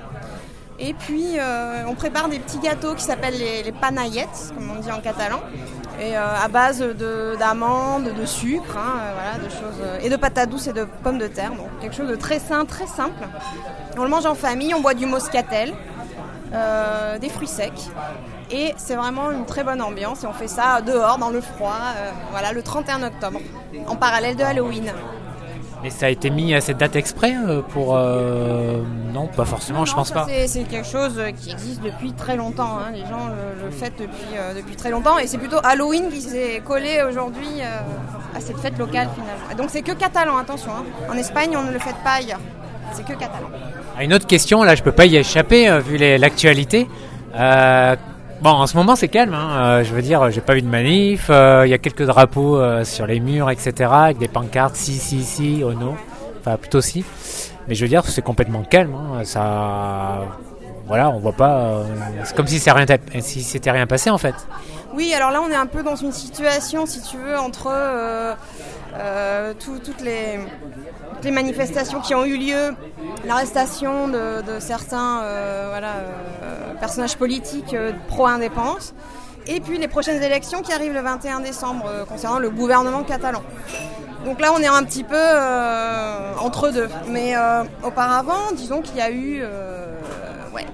et 0.80 0.94
puis, 0.94 1.38
euh, 1.38 1.82
on 1.88 1.94
prépare 1.94 2.28
des 2.28 2.38
petits 2.38 2.60
gâteaux 2.60 2.94
qui 2.94 3.02
s'appellent 3.02 3.38
les, 3.38 3.64
les, 3.64 3.72
panaillettes, 3.72 4.52
comme 4.54 4.70
on 4.70 4.80
dit 4.80 4.92
en 4.92 5.00
catalan, 5.00 5.40
et 6.00 6.16
euh, 6.16 6.36
à 6.40 6.46
base 6.46 6.80
d'amandes, 7.38 8.12
de, 8.16 8.24
sucre, 8.24 8.76
hein, 8.76 9.00
euh, 9.00 9.12
voilà, 9.14 9.44
de 9.44 9.50
choses, 9.50 10.04
et 10.04 10.08
de 10.08 10.14
patates 10.14 10.50
douces 10.50 10.68
et 10.68 10.72
de 10.72 10.86
pommes 11.02 11.18
de 11.18 11.26
terre. 11.26 11.50
Donc, 11.50 11.66
quelque 11.80 11.96
chose 11.96 12.08
de 12.08 12.14
très 12.14 12.38
sain, 12.38 12.64
très 12.64 12.86
simple. 12.86 13.26
On 13.96 14.04
le 14.04 14.08
mange 14.08 14.26
en 14.26 14.36
famille, 14.36 14.72
on 14.72 14.80
boit 14.80 14.94
du 14.94 15.06
moscatel, 15.06 15.74
des 17.20 17.28
fruits 17.28 17.48
secs. 17.48 17.90
Et 18.50 18.72
c'est 18.76 18.96
vraiment 18.96 19.30
une 19.30 19.44
très 19.44 19.64
bonne 19.64 19.82
ambiance. 19.82 20.24
Et 20.24 20.26
on 20.26 20.32
fait 20.32 20.48
ça 20.48 20.80
dehors, 20.80 21.18
dans 21.18 21.30
le 21.30 21.40
froid, 21.40 21.78
voilà, 22.30 22.52
le 22.52 22.62
31 22.62 23.02
octobre, 23.02 23.40
en 23.86 23.96
parallèle 23.96 24.36
de 24.36 24.42
Halloween. 24.42 24.92
Mais 25.82 25.90
ça 25.90 26.06
a 26.06 26.08
été 26.08 26.30
mis 26.30 26.54
à 26.54 26.60
cette 26.60 26.78
date 26.78 26.96
exprès 26.96 27.34
euh, 27.36 27.62
pour... 27.62 27.96
Euh, 27.96 28.82
non, 29.12 29.26
pas 29.28 29.44
forcément, 29.44 29.84
je 29.84 29.94
pense 29.94 30.10
pas. 30.10 30.26
C'est 30.46 30.64
quelque 30.64 30.86
chose 30.86 31.20
qui 31.40 31.50
existe 31.50 31.82
depuis 31.82 32.12
très 32.12 32.36
longtemps. 32.36 32.78
Hein. 32.78 32.90
Les 32.92 33.00
gens 33.00 33.28
le, 33.62 33.70
fêtent 33.70 33.98
depuis, 33.98 34.36
euh, 34.36 34.54
depuis 34.54 34.74
très 34.74 34.90
longtemps. 34.90 35.18
Et 35.18 35.26
c'est 35.28 35.38
plutôt 35.38 35.58
Halloween 35.62 36.08
qui 36.10 36.20
s'est 36.20 36.62
collé 36.64 37.02
aujourd'hui 37.08 37.62
à 38.34 38.40
cette 38.40 38.58
fête 38.58 38.76
locale 38.78 39.08
finalement. 39.14 39.56
Donc 39.56 39.70
c'est 39.70 39.82
que 39.82 39.92
catalan, 39.92 40.36
attention. 40.36 40.72
Hein. 40.72 40.84
En 41.10 41.16
Espagne, 41.16 41.56
on 41.56 41.62
ne 41.62 41.72
le 41.72 41.78
fête 41.78 41.96
pas 42.02 42.14
ailleurs. 42.14 42.40
C'est 42.92 43.04
que 43.04 43.12
catalan. 43.12 43.50
Ah, 43.96 44.02
une 44.02 44.14
autre 44.14 44.26
question, 44.26 44.62
là 44.62 44.74
je 44.74 44.82
peux 44.82 44.92
pas 44.92 45.06
y 45.06 45.16
échapper 45.16 45.78
vu 45.80 45.96
l'actualité. 46.18 46.88
Bon, 48.40 48.50
en 48.50 48.68
ce 48.68 48.76
moment 48.76 48.94
c'est 48.94 49.08
calme. 49.08 49.34
Hein. 49.34 49.50
Euh, 49.50 49.84
je 49.84 49.92
veux 49.92 50.02
dire, 50.02 50.30
j'ai 50.30 50.40
pas 50.40 50.54
vu 50.54 50.62
de 50.62 50.68
manif. 50.68 51.26
Euh, 51.28 51.66
il 51.66 51.70
y 51.70 51.74
a 51.74 51.78
quelques 51.78 52.04
drapeaux 52.04 52.56
euh, 52.56 52.84
sur 52.84 53.04
les 53.04 53.18
murs, 53.18 53.50
etc. 53.50 53.90
Avec 53.92 54.18
des 54.18 54.28
pancartes 54.28 54.76
si, 54.76 54.92
si, 54.92 55.24
si, 55.24 55.62
oh 55.64 55.72
non. 55.72 55.96
Enfin, 56.40 56.56
plutôt 56.56 56.80
si. 56.80 57.04
Mais 57.66 57.74
je 57.74 57.84
veux 57.84 57.88
dire, 57.88 58.04
c'est 58.04 58.22
complètement 58.22 58.62
calme. 58.62 58.94
Hein. 58.94 59.24
Ça, 59.24 60.20
voilà, 60.88 61.10
on 61.10 61.18
voit 61.18 61.32
pas. 61.32 61.82
c'est 62.24 62.34
comme 62.34 62.46
si 62.46 62.58
rien, 62.70 62.86
c'était 63.20 63.70
rien 63.70 63.86
passé 63.86 64.10
en 64.10 64.18
fait. 64.18 64.34
Oui, 64.94 65.12
alors 65.14 65.30
là, 65.30 65.40
on 65.42 65.50
est 65.50 65.56
un 65.56 65.66
peu 65.66 65.82
dans 65.82 65.96
une 65.96 66.12
situation, 66.12 66.86
si 66.86 67.02
tu 67.02 67.18
veux, 67.18 67.38
entre 67.38 67.70
toutes 69.60 70.00
les 70.02 71.30
manifestations 71.30 72.00
qui 72.00 72.14
ont 72.14 72.24
eu 72.24 72.36
lieu, 72.36 72.74
l'arrestation 73.24 74.08
de, 74.08 74.42
certains 74.58 75.20
euh, 75.22 75.80
euh, 75.82 76.74
personnages 76.80 77.16
politiques 77.16 77.74
euh, 77.74 77.92
pro-indépendance, 78.08 78.94
et 79.46 79.60
puis 79.60 79.78
les 79.78 79.88
prochaines 79.88 80.22
élections 80.22 80.62
qui 80.62 80.72
arrivent 80.72 80.92
le 80.92 81.00
21 81.00 81.40
décembre 81.40 81.86
concernant 82.08 82.38
le 82.38 82.50
gouvernement 82.50 83.02
catalan. 83.02 83.42
Donc 84.24 84.40
là, 84.40 84.52
on 84.54 84.58
est 84.58 84.66
un 84.66 84.82
petit 84.84 85.04
peu 85.04 85.24
entre 86.40 86.70
deux. 86.70 86.88
Mais 87.08 87.34
auparavant, 87.82 88.52
disons 88.54 88.82
qu'il 88.82 88.96
y 88.96 89.00
a 89.00 89.10
eu 89.10 89.42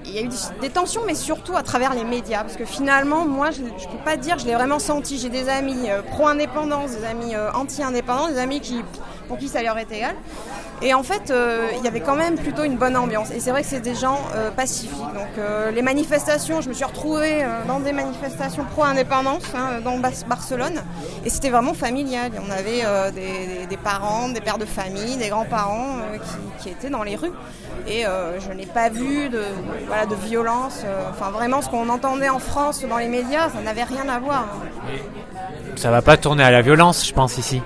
il 0.05 0.11
y 0.11 0.19
a 0.19 0.21
eu 0.21 0.29
des, 0.61 0.69
tensions, 0.69 1.01
mais 1.05 1.15
surtout 1.15 1.55
à 1.55 1.63
travers 1.63 1.93
les 1.93 2.03
médias. 2.03 2.43
Parce 2.43 2.55
que 2.55 2.65
finalement, 2.65 3.25
moi, 3.25 3.51
je 3.51 3.61
ne 3.61 3.69
peux 3.69 4.03
pas 4.03 4.17
dire, 4.17 4.37
je 4.39 4.45
l'ai 4.45 4.55
vraiment 4.55 4.79
senti. 4.79 5.17
J'ai 5.17 5.29
des 5.29 5.49
amis 5.49 5.87
pro-indépendance, 6.11 6.91
des 6.91 7.05
amis 7.05 7.33
anti-indépendance, 7.53 8.33
des 8.33 8.39
amis 8.39 8.61
qui 8.61 8.81
pour 9.27 9.37
qui 9.37 9.47
ça 9.47 9.61
leur 9.63 9.77
est 9.77 9.91
égal. 9.91 10.15
Et 10.81 10.93
en 10.93 11.03
fait, 11.03 11.31
euh, 11.31 11.69
il 11.77 11.83
y 11.83 11.87
avait 11.87 12.01
quand 12.01 12.15
même 12.15 12.35
plutôt 12.35 12.63
une 12.63 12.77
bonne 12.77 12.97
ambiance. 12.97 13.31
Et 13.31 13.39
c'est 13.39 13.51
vrai 13.51 13.61
que 13.61 13.67
c'est 13.67 13.79
des 13.79 13.95
gens 13.95 14.19
euh, 14.35 14.51
pacifiques. 14.51 14.99
Donc 15.13 15.37
euh, 15.37 15.71
les 15.71 15.81
manifestations, 15.81 16.61
je 16.61 16.69
me 16.69 16.73
suis 16.73 16.83
retrouvée 16.83 17.45
dans 17.67 17.79
des 17.79 17.93
manifestations 17.93 18.65
pro-indépendance 18.65 19.43
hein, 19.55 19.79
dans 19.83 19.97
Barcelone. 20.27 20.83
Et 21.23 21.29
c'était 21.29 21.49
vraiment 21.49 21.73
familial. 21.73 22.31
On 22.45 22.51
avait 22.51 22.83
des, 23.11 23.77
parents, 23.77 24.29
des 24.29 24.41
pères 24.41 24.57
de 24.57 24.65
famille, 24.65 25.17
des 25.17 25.29
grands-parents 25.29 25.97
qui, 26.59 26.69
étaient 26.69 26.89
dans 26.89 27.03
les 27.03 27.15
rues. 27.15 27.31
Et 27.87 28.03
je 28.03 28.51
n'ai 28.53 28.65
pas 28.65 28.89
vu 28.89 29.29
de, 29.29 29.39
de 29.39 30.15
violence. 30.27 30.83
Enfin 31.09 31.31
vraiment, 31.31 31.61
ce 31.61 31.69
qu'on 31.69 31.89
entendait 31.89 32.29
en 32.29 32.39
France 32.39 32.83
dans 32.87 32.97
les 32.97 33.07
médias, 33.07 33.49
ça 33.49 33.61
n'avait 33.61 33.83
rien 33.83 34.07
à 34.09 34.19
voir. 34.19 34.45
Ça 35.75 35.91
va 35.91 36.01
pas 36.01 36.17
tourner 36.17 36.43
à 36.43 36.51
la 36.51 36.61
violence, 36.61 37.07
je 37.07 37.13
pense, 37.13 37.37
ici. 37.37 37.61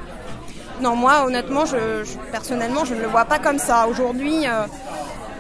Non, 0.82 0.96
moi, 0.96 1.26
honnêtement, 1.26 1.66
je, 1.66 2.06
personnellement, 2.32 2.86
je 2.86 2.96
ne 2.96 3.02
le 3.02 3.08
vois 3.08 3.26
pas 3.26 3.40
comme 3.40 3.60
ça. 3.60 3.88
Aujourd'hui, 3.88 4.48
euh, 4.48 4.66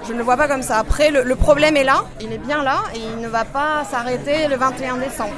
je 0.05 0.13
ne 0.13 0.17
le 0.17 0.23
vois 0.23 0.35
pas 0.35 0.47
comme 0.47 0.63
ça. 0.63 0.77
Après, 0.77 1.11
le, 1.11 1.35
problème 1.35 1.77
est 1.77 1.83
là, 1.83 2.03
il 2.19 2.33
est 2.33 2.37
bien 2.37 2.63
là, 2.63 2.83
et 2.93 2.99
il 3.15 3.21
ne 3.21 3.27
va 3.27 3.45
pas 3.45 3.85
s'arrêter 3.89 4.47
le 4.49 4.57
21 4.57 4.97
décembre. 4.97 5.33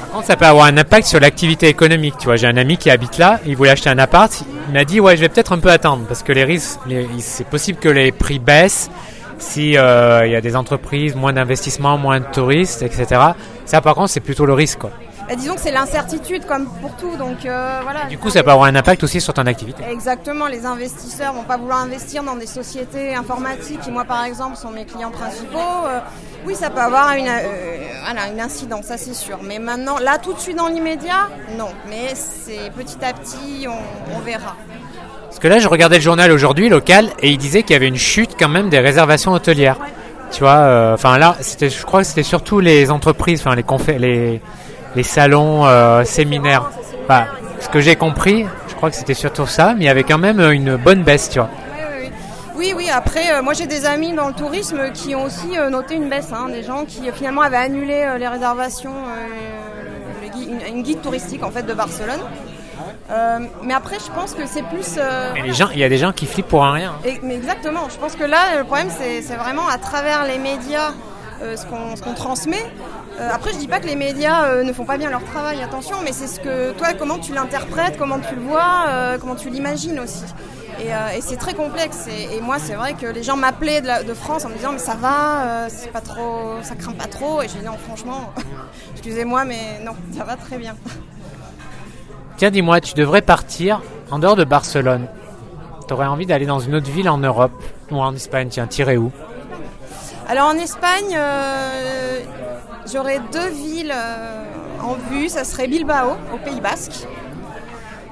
Par 0.00 0.10
contre, 0.10 0.26
ça 0.26 0.36
peut 0.36 0.44
avoir 0.44 0.66
un 0.66 0.76
impact 0.76 1.06
sur 1.06 1.20
l'activité 1.20 1.68
économique. 1.68 2.14
Tu 2.18 2.26
vois, 2.26 2.36
j'ai 2.36 2.46
un 2.46 2.56
ami 2.56 2.76
qui 2.76 2.90
habite 2.90 3.18
là, 3.18 3.40
il 3.46 3.56
voulait 3.56 3.70
acheter 3.70 3.88
un 3.88 3.98
appart. 3.98 4.32
Il 4.68 4.74
m'a 4.74 4.84
dit, 4.84 5.00
ouais, 5.00 5.16
je 5.16 5.22
vais 5.22 5.28
peut-être 5.28 5.52
un 5.52 5.58
peu 5.58 5.70
attendre, 5.70 6.04
parce 6.06 6.22
que 6.22 6.32
les 6.32 6.44
risques, 6.44 6.80
c'est 7.18 7.46
possible 7.46 7.78
que 7.78 7.88
les 7.88 8.12
prix 8.12 8.38
baissent 8.38 8.90
si 9.38 9.76
euh, 9.76 10.26
il 10.26 10.32
y 10.32 10.36
a 10.36 10.40
des 10.40 10.56
entreprises, 10.56 11.14
moins 11.14 11.32
d'investissements, 11.32 11.98
moins 11.98 12.20
de 12.20 12.26
touristes, 12.32 12.82
etc. 12.82 13.20
Ça, 13.64 13.80
par 13.80 13.94
contre, 13.94 14.10
c'est 14.10 14.20
plutôt 14.20 14.46
le 14.46 14.54
risque. 14.54 14.80
Bah, 15.28 15.34
disons 15.34 15.56
que 15.56 15.60
c'est 15.60 15.72
l'incertitude 15.72 16.46
comme 16.46 16.66
pour 16.80 16.94
tout. 16.96 17.16
Donc 17.16 17.44
euh, 17.44 17.80
voilà. 17.82 18.04
du 18.04 18.16
coup, 18.18 18.30
ça 18.30 18.42
peut 18.42 18.50
avoir 18.50 18.68
un 18.68 18.76
impact 18.76 19.02
aussi 19.02 19.20
sur 19.20 19.34
ton 19.34 19.46
activité. 19.46 19.82
Exactement. 19.90 20.46
Les 20.46 20.64
investisseurs 20.64 21.32
vont 21.32 21.42
pas 21.42 21.56
vouloir 21.56 21.78
investir 21.78 22.22
dans 22.22 22.36
des 22.36 22.46
sociétés 22.46 23.14
informatiques 23.14 23.80
qui, 23.80 23.90
moi, 23.90 24.04
par 24.04 24.24
exemple, 24.24 24.56
sont 24.56 24.70
mes 24.70 24.84
clients 24.84 25.10
principaux. 25.10 25.58
Euh, 25.86 25.98
oui, 26.46 26.54
ça 26.54 26.70
peut 26.70 26.80
avoir 26.80 27.14
une, 27.14 27.26
euh, 27.26 28.32
une 28.32 28.40
incidence, 28.40 28.86
ça 28.86 28.98
c'est 28.98 29.14
sûr. 29.14 29.40
Mais 29.42 29.58
maintenant, 29.58 29.98
là, 29.98 30.18
tout 30.18 30.32
de 30.32 30.38
suite 30.38 30.56
dans 30.56 30.68
l'immédiat, 30.68 31.28
non. 31.58 31.70
Mais 31.88 32.14
c'est 32.14 32.70
petit 32.76 33.04
à 33.04 33.12
petit, 33.12 33.66
on, 33.66 34.20
verra. 34.20 34.56
Parce 35.24 35.40
que 35.40 35.48
là, 35.48 35.58
je 35.58 35.66
regardais 35.68 35.96
le 35.96 36.02
journal 36.02 36.30
aujourd'hui 36.30 36.68
local 36.68 37.10
et 37.20 37.30
il 37.30 37.38
disait 37.38 37.62
qu'il 37.62 37.72
y 37.72 37.76
avait 37.76 37.88
une 37.88 37.96
chute 37.96 38.36
quand 38.38 38.48
même 38.48 38.68
des 38.70 38.78
réservations 38.78 39.32
hôtelières. 39.32 39.78
Tu 40.30 40.40
vois, 40.40 40.92
enfin 40.92 41.18
là, 41.18 41.36
c'était, 41.40 41.68
je 41.68 41.84
crois 41.84 42.00
que 42.00 42.06
c'était 42.06 42.22
surtout 42.24 42.58
les 42.58 42.90
entreprises, 42.90 43.40
enfin 43.40 43.54
les 43.54 43.62
confé- 43.62 43.98
les, 43.98 44.40
les 44.96 45.02
salons, 45.04 45.64
euh, 45.66 46.02
séminaires. 46.04 46.70
Enfin, 47.04 47.26
ce 47.60 47.68
que 47.68 47.80
j'ai 47.80 47.94
compris, 47.96 48.46
je 48.68 48.74
crois 48.74 48.90
que 48.90 48.96
c'était 48.96 49.14
surtout 49.14 49.46
ça, 49.46 49.74
mais 49.74 49.84
il 49.84 49.86
y 49.86 49.90
avait 49.90 50.02
quand 50.04 50.18
même 50.18 50.40
une 50.50 50.76
bonne 50.76 51.02
baisse, 51.02 51.28
tu 51.30 51.38
vois. 51.38 51.48
Oui, 52.56 52.72
oui, 52.74 52.88
après, 52.90 53.32
euh, 53.34 53.42
moi 53.42 53.52
j'ai 53.52 53.66
des 53.66 53.84
amis 53.84 54.14
dans 54.14 54.28
le 54.28 54.32
tourisme 54.34 54.90
qui 54.94 55.14
ont 55.14 55.24
aussi 55.24 55.58
euh, 55.58 55.68
noté 55.68 55.94
une 55.94 56.08
baisse, 56.08 56.32
hein, 56.32 56.48
des 56.48 56.62
gens 56.62 56.84
qui 56.86 57.08
euh, 57.08 57.12
finalement 57.12 57.42
avaient 57.42 57.58
annulé 57.58 58.02
euh, 58.02 58.16
les 58.16 58.26
réservations, 58.26 58.94
euh, 58.94 60.22
le 60.22 60.28
gui- 60.30 60.48
une, 60.50 60.76
une 60.76 60.82
guide 60.82 61.02
touristique 61.02 61.42
en 61.44 61.50
fait 61.50 61.64
de 61.64 61.74
Barcelone. 61.74 62.18
Euh, 63.10 63.38
mais 63.62 63.74
après, 63.74 63.96
je 64.04 64.10
pense 64.10 64.32
que 64.32 64.46
c'est 64.46 64.62
plus. 64.62 64.96
euh, 64.98 65.34
Et 65.36 65.42
les 65.42 65.52
gens, 65.52 65.68
il 65.72 65.78
y 65.78 65.84
a 65.84 65.88
des 65.90 65.98
gens 65.98 66.12
qui 66.12 66.24
flippent 66.26 66.48
pour 66.48 66.64
un 66.64 66.72
rien. 66.72 66.94
et- 67.04 67.20
mais 67.22 67.34
exactement, 67.34 67.88
je 67.90 67.96
pense 67.98 68.16
que 68.16 68.24
là, 68.24 68.38
le 68.58 68.64
problème, 68.64 68.88
c'est 68.98 69.20
vraiment 69.36 69.68
à 69.68 69.76
travers 69.78 70.24
les 70.24 70.38
médias 70.38 70.92
euh, 71.42 71.56
ce 71.56 71.66
qu'on 71.66 71.94
ce 71.96 72.02
qu'on 72.02 72.14
transmet. 72.14 72.64
Euh, 73.18 73.30
après, 73.32 73.52
je 73.52 73.58
dis 73.58 73.68
pas 73.68 73.80
que 73.80 73.86
les 73.86 73.96
médias 73.96 74.44
euh, 74.46 74.62
ne 74.62 74.72
font 74.72 74.84
pas 74.84 74.98
bien 74.98 75.08
leur 75.08 75.24
travail, 75.24 75.62
attention, 75.62 75.96
mais 76.04 76.12
c'est 76.12 76.26
ce 76.26 76.38
que 76.38 76.72
toi, 76.72 76.88
comment 76.98 77.18
tu 77.18 77.32
l'interprètes, 77.32 77.96
comment 77.98 78.18
tu 78.18 78.34
le 78.34 78.42
vois, 78.42 78.86
euh, 78.88 79.18
comment 79.18 79.34
tu 79.34 79.48
l'imagines 79.48 79.98
aussi. 80.00 80.24
Et, 80.78 80.88
et 81.16 81.22
c'est 81.22 81.36
très 81.36 81.54
complexe. 81.54 82.06
Et, 82.06 82.36
et 82.36 82.40
moi, 82.42 82.58
c'est 82.58 82.74
vrai 82.74 82.92
que 82.92 83.06
les 83.06 83.22
gens 83.22 83.36
m'appelaient 83.36 83.80
de, 83.80 84.12
France 84.12 84.44
en 84.44 84.50
me 84.50 84.54
disant 84.54 84.72
mais 84.72 84.78
ça 84.78 84.94
va, 84.94 85.68
c'est 85.70 85.90
pas 85.90 86.02
trop, 86.02 86.56
ça 86.62 86.74
craint 86.74 86.92
pas 86.92 87.06
trop. 87.06 87.40
Et 87.40 87.48
j'ai 87.48 87.60
dit 87.60 87.64
non, 87.64 87.78
franchement, 87.78 88.34
excusez-moi, 88.92 89.46
mais 89.46 89.80
non, 89.82 89.92
ça 90.14 90.24
va 90.24 90.36
très 90.36 90.58
bien. 90.58 90.76
Tiens, 92.36 92.50
dis-moi, 92.50 92.82
tu 92.82 92.92
devrais 92.92 93.22
partir 93.22 93.80
en 94.10 94.18
dehors 94.18 94.36
de 94.36 94.44
Barcelone. 94.44 95.06
T'aurais 95.88 96.06
envie 96.06 96.26
d'aller 96.26 96.44
dans 96.44 96.58
une 96.58 96.74
autre 96.74 96.90
ville 96.90 97.08
en 97.08 97.16
Europe 97.16 97.62
ou 97.90 97.98
en 97.98 98.14
Espagne, 98.14 98.48
tiens, 98.50 98.66
tirer 98.66 98.98
où? 98.98 99.10
Alors 100.28 100.48
en 100.48 100.54
Espagne, 100.54 101.16
euh, 101.16 102.20
j'aurais 102.92 103.20
deux 103.32 103.48
villes 103.48 103.92
euh, 103.94 104.44
en 104.82 104.94
vue. 105.10 105.28
Ça 105.28 105.44
serait 105.44 105.66
Bilbao, 105.66 106.16
au 106.32 106.38
Pays 106.38 106.60
Basque. 106.60 107.06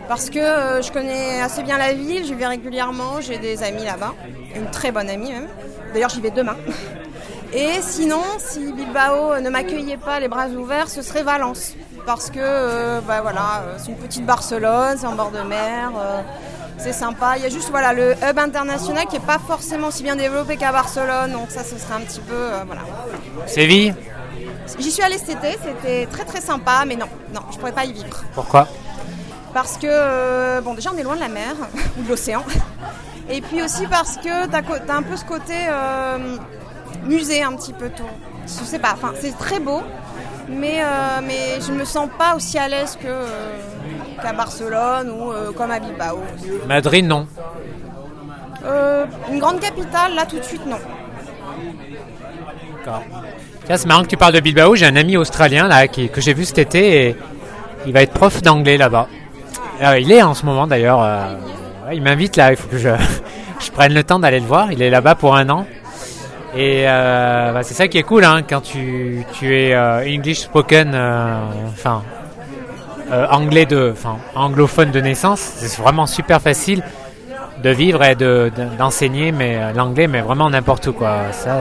Parce 0.08 0.28
que 0.28 0.38
euh, 0.38 0.82
je 0.82 0.92
connais 0.92 1.40
assez 1.40 1.62
bien 1.62 1.78
la 1.78 1.94
ville, 1.94 2.24
j'y 2.24 2.34
vais 2.34 2.46
régulièrement, 2.46 3.20
j'ai 3.20 3.38
des 3.38 3.62
amis 3.62 3.84
là-bas, 3.84 4.14
une 4.54 4.70
très 4.70 4.92
bonne 4.92 5.08
amie 5.08 5.32
même. 5.32 5.48
D'ailleurs, 5.94 6.10
j'y 6.10 6.20
vais 6.20 6.30
demain. 6.30 6.56
Et 7.54 7.80
sinon, 7.80 8.22
si 8.38 8.72
Bilbao 8.72 9.38
ne 9.40 9.48
m'accueillait 9.48 9.96
pas 9.96 10.20
les 10.20 10.28
bras 10.28 10.48
ouverts, 10.48 10.88
ce 10.88 11.02
serait 11.02 11.22
Valence. 11.22 11.74
Parce 12.04 12.28
que 12.28 12.38
euh, 12.38 13.00
bah, 13.00 13.22
voilà, 13.22 13.62
c'est 13.78 13.92
une 13.92 13.96
petite 13.96 14.26
Barcelone, 14.26 14.96
c'est 14.98 15.06
en 15.06 15.14
bord 15.14 15.30
de 15.30 15.40
mer, 15.40 15.92
c'est 16.76 16.92
sympa. 16.92 17.38
Il 17.38 17.44
y 17.44 17.46
a 17.46 17.48
juste 17.48 17.70
voilà, 17.70 17.94
le 17.94 18.12
hub 18.12 18.38
international 18.38 19.06
qui 19.06 19.14
n'est 19.14 19.24
pas 19.24 19.38
forcément 19.38 19.86
aussi 19.86 20.02
bien 20.02 20.16
développé 20.16 20.56
qu'à 20.56 20.72
Barcelone, 20.72 21.32
donc 21.32 21.50
ça, 21.50 21.64
ce 21.64 21.78
serait 21.78 21.94
un 21.94 22.00
petit 22.00 22.20
peu. 22.20 22.48
voilà. 22.66 22.82
Séville? 23.46 23.94
J'y 24.78 24.90
suis 24.90 25.02
allée 25.02 25.18
cet 25.18 25.44
été, 25.44 25.58
c'était 25.62 26.06
très 26.06 26.24
très 26.24 26.40
sympa, 26.40 26.84
mais 26.86 26.96
non, 26.96 27.06
non, 27.32 27.40
je 27.52 27.58
pourrais 27.58 27.72
pas 27.72 27.84
y 27.84 27.92
vivre. 27.92 28.24
Pourquoi? 28.34 28.68
Parce 29.52 29.76
que, 29.76 29.86
euh, 29.88 30.60
bon, 30.60 30.74
déjà, 30.74 30.90
on 30.92 30.98
est 30.98 31.02
loin 31.02 31.14
de 31.14 31.20
la 31.20 31.28
mer 31.28 31.54
ou 31.98 32.02
de 32.02 32.08
l'océan. 32.08 32.44
Et 33.30 33.40
puis 33.40 33.62
aussi 33.62 33.86
parce 33.86 34.16
que 34.16 34.46
tu 34.46 34.54
as, 34.90 34.94
un 34.96 35.02
peu 35.02 35.16
ce 35.16 35.24
côté 35.24 35.54
euh, 35.68 36.36
musée 37.04 37.42
un 37.42 37.54
petit 37.54 37.72
peu 37.72 37.88
tout. 37.88 38.02
Je 38.46 38.64
sais 38.64 38.78
pas, 38.78 38.92
enfin, 38.92 39.12
c'est 39.20 39.36
très 39.38 39.60
beau, 39.60 39.80
mais, 40.48 40.82
euh, 40.82 41.20
mais 41.22 41.60
je 41.66 41.72
me 41.72 41.84
sens 41.84 42.08
pas 42.18 42.34
aussi 42.34 42.58
à 42.58 42.68
l'aise 42.68 42.96
que, 43.00 43.06
euh, 43.06 43.56
qu'à 44.20 44.32
Barcelone 44.32 45.10
ou 45.10 45.32
euh, 45.32 45.52
comme 45.52 45.70
à 45.70 45.80
Bilbao. 45.80 46.20
Madrid, 46.66 47.06
non. 47.06 47.26
Une 49.30 49.38
grande 49.38 49.60
capitale, 49.60 50.14
là 50.14 50.24
tout 50.24 50.38
de 50.38 50.44
suite, 50.44 50.64
non. 50.66 50.78
D'accord. 52.78 53.02
C'est 53.66 53.86
marrant 53.86 54.02
que 54.02 54.08
tu 54.08 54.16
parles 54.16 54.34
de 54.34 54.40
Bilbao. 54.40 54.74
J'ai 54.76 54.86
un 54.86 54.96
ami 54.96 55.16
australien 55.16 55.66
là 55.68 55.88
qui, 55.88 56.08
que 56.08 56.20
j'ai 56.20 56.34
vu 56.34 56.44
cet 56.44 56.58
été 56.58 57.08
et 57.08 57.16
il 57.86 57.92
va 57.92 58.02
être 58.02 58.12
prof 58.12 58.42
d'anglais 58.42 58.76
là-bas. 58.76 59.08
Euh, 59.82 59.98
il 59.98 60.12
est 60.12 60.22
en 60.22 60.34
ce 60.34 60.44
moment 60.44 60.66
d'ailleurs. 60.66 61.02
euh, 61.02 61.24
il 61.92 62.02
m'invite 62.02 62.36
là. 62.36 62.50
Il 62.52 62.56
faut 62.56 62.68
que 62.68 62.78
je, 62.78 62.90
prenne 63.72 63.94
le 63.94 64.04
temps 64.04 64.18
d'aller 64.18 64.40
le 64.40 64.46
voir. 64.46 64.70
Il 64.72 64.82
est 64.82 64.90
là-bas 64.90 65.14
pour 65.14 65.34
un 65.34 65.48
an. 65.48 65.66
Et 66.56 66.84
euh, 66.86 67.52
bah, 67.52 67.62
c'est 67.62 67.74
ça 67.74 67.88
qui 67.88 67.98
est 67.98 68.02
cool 68.04 68.24
hein, 68.24 68.42
quand 68.48 68.60
tu, 68.60 69.24
tu 69.32 69.56
es 69.56 69.76
English 69.76 70.40
spoken, 70.40 70.94
enfin 71.72 72.02
anglais 73.30 73.66
de, 73.66 73.90
enfin 73.92 74.16
anglophone 74.34 74.90
de 74.90 75.00
naissance. 75.00 75.40
C'est 75.40 75.80
vraiment 75.82 76.06
super 76.06 76.40
facile 76.40 76.82
de 77.62 77.70
vivre 77.70 78.04
et 78.04 78.14
de, 78.14 78.52
de- 78.56 78.76
d'enseigner 78.78 79.32
l'anglais, 79.74 80.06
mais 80.06 80.20
vraiment 80.20 80.48
n'importe 80.50 80.86
où 80.88 80.92
quoi. 80.92 81.16
Ça, 81.32 81.58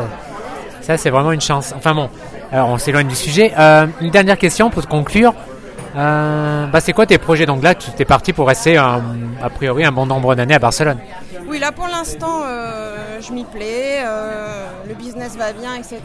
ça, 0.84 0.98
c'est 0.98 1.10
vraiment 1.10 1.32
une 1.32 1.42
chance. 1.42 1.74
Enfin 1.76 1.96
bon, 1.96 2.10
on 2.52 2.78
s'éloigne 2.78 3.08
du 3.08 3.16
sujet. 3.16 3.54
Euh, 3.58 3.88
une 4.02 4.12
dernière 4.12 4.38
question 4.38 4.70
pour 4.70 4.86
conclure. 4.88 5.34
Euh, 5.96 6.66
bah, 6.68 6.82
c'est 6.82 6.92
quoi 6.92 7.06
tes 7.06 7.18
projets 7.18 7.46
Donc 7.46 7.64
là, 7.64 7.74
tu 7.74 7.90
t'es 7.92 8.04
parti 8.04 8.34
pour 8.34 8.48
rester 8.48 8.78
a 8.78 9.02
priori 9.56 9.86
un 9.86 9.92
bon 9.92 10.06
nombre 10.06 10.36
d'années 10.36 10.56
à 10.56 10.60
Barcelone. 10.60 10.98
Oui, 11.48 11.60
là 11.60 11.72
pour 11.72 11.88
l'instant, 11.88 12.42
euh, 12.46 13.22
je 13.22 13.32
m'y 13.32 13.46
plais, 13.46 14.04
le 14.88 14.94
business 14.94 15.38
va 15.38 15.54
bien, 15.54 15.76
etc. 15.76 16.02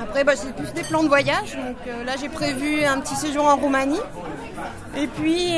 Après, 0.00 0.24
bah, 0.24 0.32
c'est 0.36 0.54
plus 0.54 0.72
des 0.74 0.82
plans 0.82 1.02
de 1.02 1.08
voyage. 1.08 1.56
Donc 1.56 2.06
là, 2.06 2.12
j'ai 2.20 2.28
prévu 2.28 2.84
un 2.84 3.00
petit 3.00 3.16
séjour 3.16 3.46
en 3.46 3.56
Roumanie. 3.56 4.00
Et 4.94 5.06
puis 5.06 5.54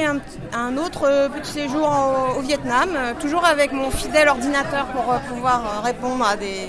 un, 0.53 0.77
autre 0.77 1.09
euh, 1.09 1.29
petit 1.29 1.51
séjour 1.51 1.91
au, 2.39 2.41
Vietnam, 2.41 2.91
euh, 2.95 3.13
toujours 3.21 3.45
avec 3.45 3.73
mon 3.73 3.91
fidèle 3.91 4.29
ordinateur 4.29 4.87
pour 4.87 5.13
euh, 5.13 5.19
pouvoir 5.29 5.83
répondre 5.83 6.25
à 6.25 6.37
des, 6.37 6.69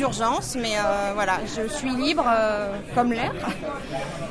urgences. 0.00 0.56
Mais 0.60 0.74
voilà, 1.14 1.38
je 1.46 1.66
suis 1.72 1.88
libre 1.88 2.26
comme 2.94 3.10
l'air. 3.10 3.32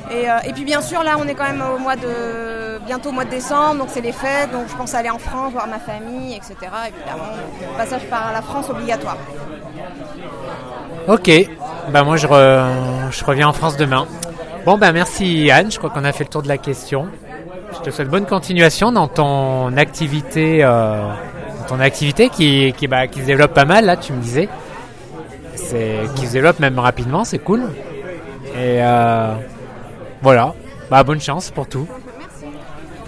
Et, 0.08 0.52
puis 0.52 0.64
bien 0.64 0.80
sûr, 0.80 1.02
là, 1.02 1.16
on 1.18 1.26
est 1.26 1.34
quand 1.34 1.48
même 1.48 1.64
au 1.74 1.78
mois 1.78 1.96
de 1.96 2.78
bientôt 2.86 3.08
au 3.08 3.12
mois 3.12 3.24
de 3.24 3.30
décembre, 3.30 3.80
donc 3.80 3.88
c'est 3.90 4.00
les 4.00 4.12
fêtes, 4.12 4.52
donc 4.52 4.68
je 4.68 4.76
pense 4.76 4.94
aller 4.94 5.10
en 5.10 5.18
France 5.18 5.52
voir 5.52 5.66
ma 5.66 5.80
famille, 5.80 6.36
etc. 6.36 6.54
Évidemment, 6.60 7.32
passage 7.76 8.04
par 8.08 8.32
la 8.32 8.40
France 8.40 8.70
obligatoire. 8.70 9.16
Ok, 11.08 11.28
bah 11.90 12.04
moi 12.04 12.16
je, 12.16 12.28
re- 12.28 13.10
je 13.10 13.24
reviens 13.24 13.48
en 13.48 13.52
France 13.52 13.76
demain. 13.76 14.06
Bon 14.64 14.78
bah 14.78 14.92
merci 14.92 15.50
Anne, 15.50 15.72
je 15.72 15.78
crois 15.78 15.90
qu'on 15.90 16.04
a 16.04 16.12
fait 16.12 16.22
le 16.22 16.30
tour 16.30 16.42
de 16.42 16.48
la 16.48 16.58
question. 16.58 17.08
Je 17.72 17.78
te 17.80 17.90
souhaite 17.90 18.08
bonne 18.08 18.26
continuation 18.26 18.92
dans 18.92 19.08
ton 19.08 19.76
activité, 19.76 20.64
euh, 20.64 21.08
dans 21.60 21.76
ton 21.76 21.80
activité 21.80 22.28
qui, 22.28 22.72
qui, 22.76 22.86
bah, 22.88 23.06
qui 23.06 23.20
se 23.20 23.26
développe 23.26 23.54
pas 23.54 23.64
mal 23.64 23.84
là, 23.84 23.96
tu 23.96 24.12
me 24.12 24.20
disais. 24.20 24.48
C'est, 25.54 26.00
qui 26.16 26.26
se 26.26 26.32
développe 26.32 26.60
même 26.60 26.78
rapidement, 26.78 27.24
c'est 27.24 27.38
cool. 27.38 27.62
Et 28.54 28.82
euh, 28.82 29.34
voilà, 30.22 30.54
bah 30.90 31.02
bonne 31.02 31.20
chance 31.20 31.50
pour 31.50 31.68
tout. 31.68 31.86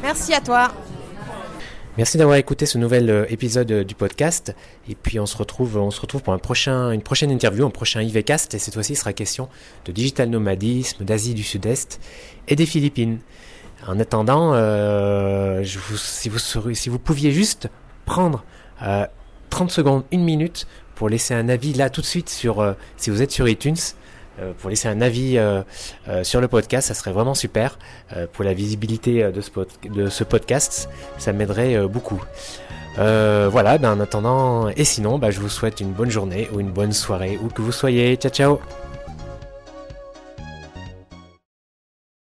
Merci 0.02 0.34
à 0.34 0.40
toi. 0.40 0.70
Merci 1.96 2.18
d'avoir 2.18 2.36
écouté 2.36 2.66
ce 2.66 2.78
nouvel 2.78 3.10
euh, 3.10 3.26
épisode 3.30 3.72
du 3.84 3.94
podcast. 3.94 4.54
Et 4.88 4.94
puis 4.94 5.18
on 5.18 5.26
se 5.26 5.36
retrouve, 5.36 5.76
on 5.76 5.90
se 5.90 6.00
retrouve 6.00 6.22
pour 6.22 6.32
un 6.32 6.38
prochain, 6.38 6.92
une 6.92 7.02
prochaine 7.02 7.30
interview, 7.30 7.66
un 7.66 7.70
prochain 7.70 8.00
IVCast. 8.00 8.54
Et 8.54 8.58
cette 8.58 8.74
fois-ci, 8.74 8.92
il 8.92 8.96
sera 8.96 9.12
question 9.12 9.48
de 9.86 9.92
digital 9.92 10.28
nomadisme, 10.28 11.04
d'Asie 11.04 11.34
du 11.34 11.42
Sud-Est 11.42 12.00
et 12.48 12.56
des 12.56 12.66
Philippines. 12.66 13.18
En 13.86 13.98
attendant, 13.98 14.52
euh, 14.54 15.64
si, 15.64 16.28
vous, 16.28 16.98
pouviez 16.98 17.32
juste 17.32 17.68
prendre 18.04 18.44
euh, 18.82 19.06
30 19.50 19.70
secondes, 19.70 20.04
une 20.10 20.22
minute 20.22 20.66
pour 20.94 21.08
laisser 21.08 21.34
un 21.34 21.48
avis 21.48 21.72
là 21.72 21.90
tout 21.90 22.00
de 22.00 22.06
suite 22.06 22.28
sur, 22.28 22.60
euh, 22.60 22.74
si 22.96 23.10
vous 23.10 23.22
êtes 23.22 23.30
sur 23.30 23.48
iTunes, 23.48 23.76
euh, 24.40 24.52
pour 24.58 24.70
laisser 24.70 24.88
un 24.88 25.00
avis 25.00 25.38
euh, 25.38 25.62
euh, 26.08 26.24
sur 26.24 26.40
le 26.40 26.48
podcast, 26.48 26.88
ça 26.88 26.94
serait 26.94 27.12
vraiment 27.12 27.34
super 27.34 27.78
euh, 28.16 28.26
pour 28.32 28.44
la 28.44 28.54
visibilité 28.54 29.22
euh, 29.22 29.32
de 29.32 29.40
ce, 30.08 30.24
podcast. 30.24 30.88
Ça 31.18 31.32
m'aiderait 31.32 31.76
euh, 31.76 31.88
beaucoup. 31.88 32.22
Euh, 32.98 33.48
voilà, 33.50 33.78
ben, 33.78 33.92
en 33.92 34.00
attendant, 34.00 34.68
et 34.68 34.84
sinon, 34.84 35.18
ben, 35.18 35.30
je 35.30 35.40
vous 35.40 35.48
souhaite 35.48 35.80
une 35.80 35.92
bonne 35.92 36.10
journée 36.10 36.48
ou 36.52 36.60
une 36.60 36.70
bonne 36.70 36.92
soirée, 36.92 37.38
où 37.42 37.48
que 37.48 37.62
vous 37.62 37.72
soyez. 37.72 38.16
Ciao, 38.16 38.30
ciao 38.30 38.89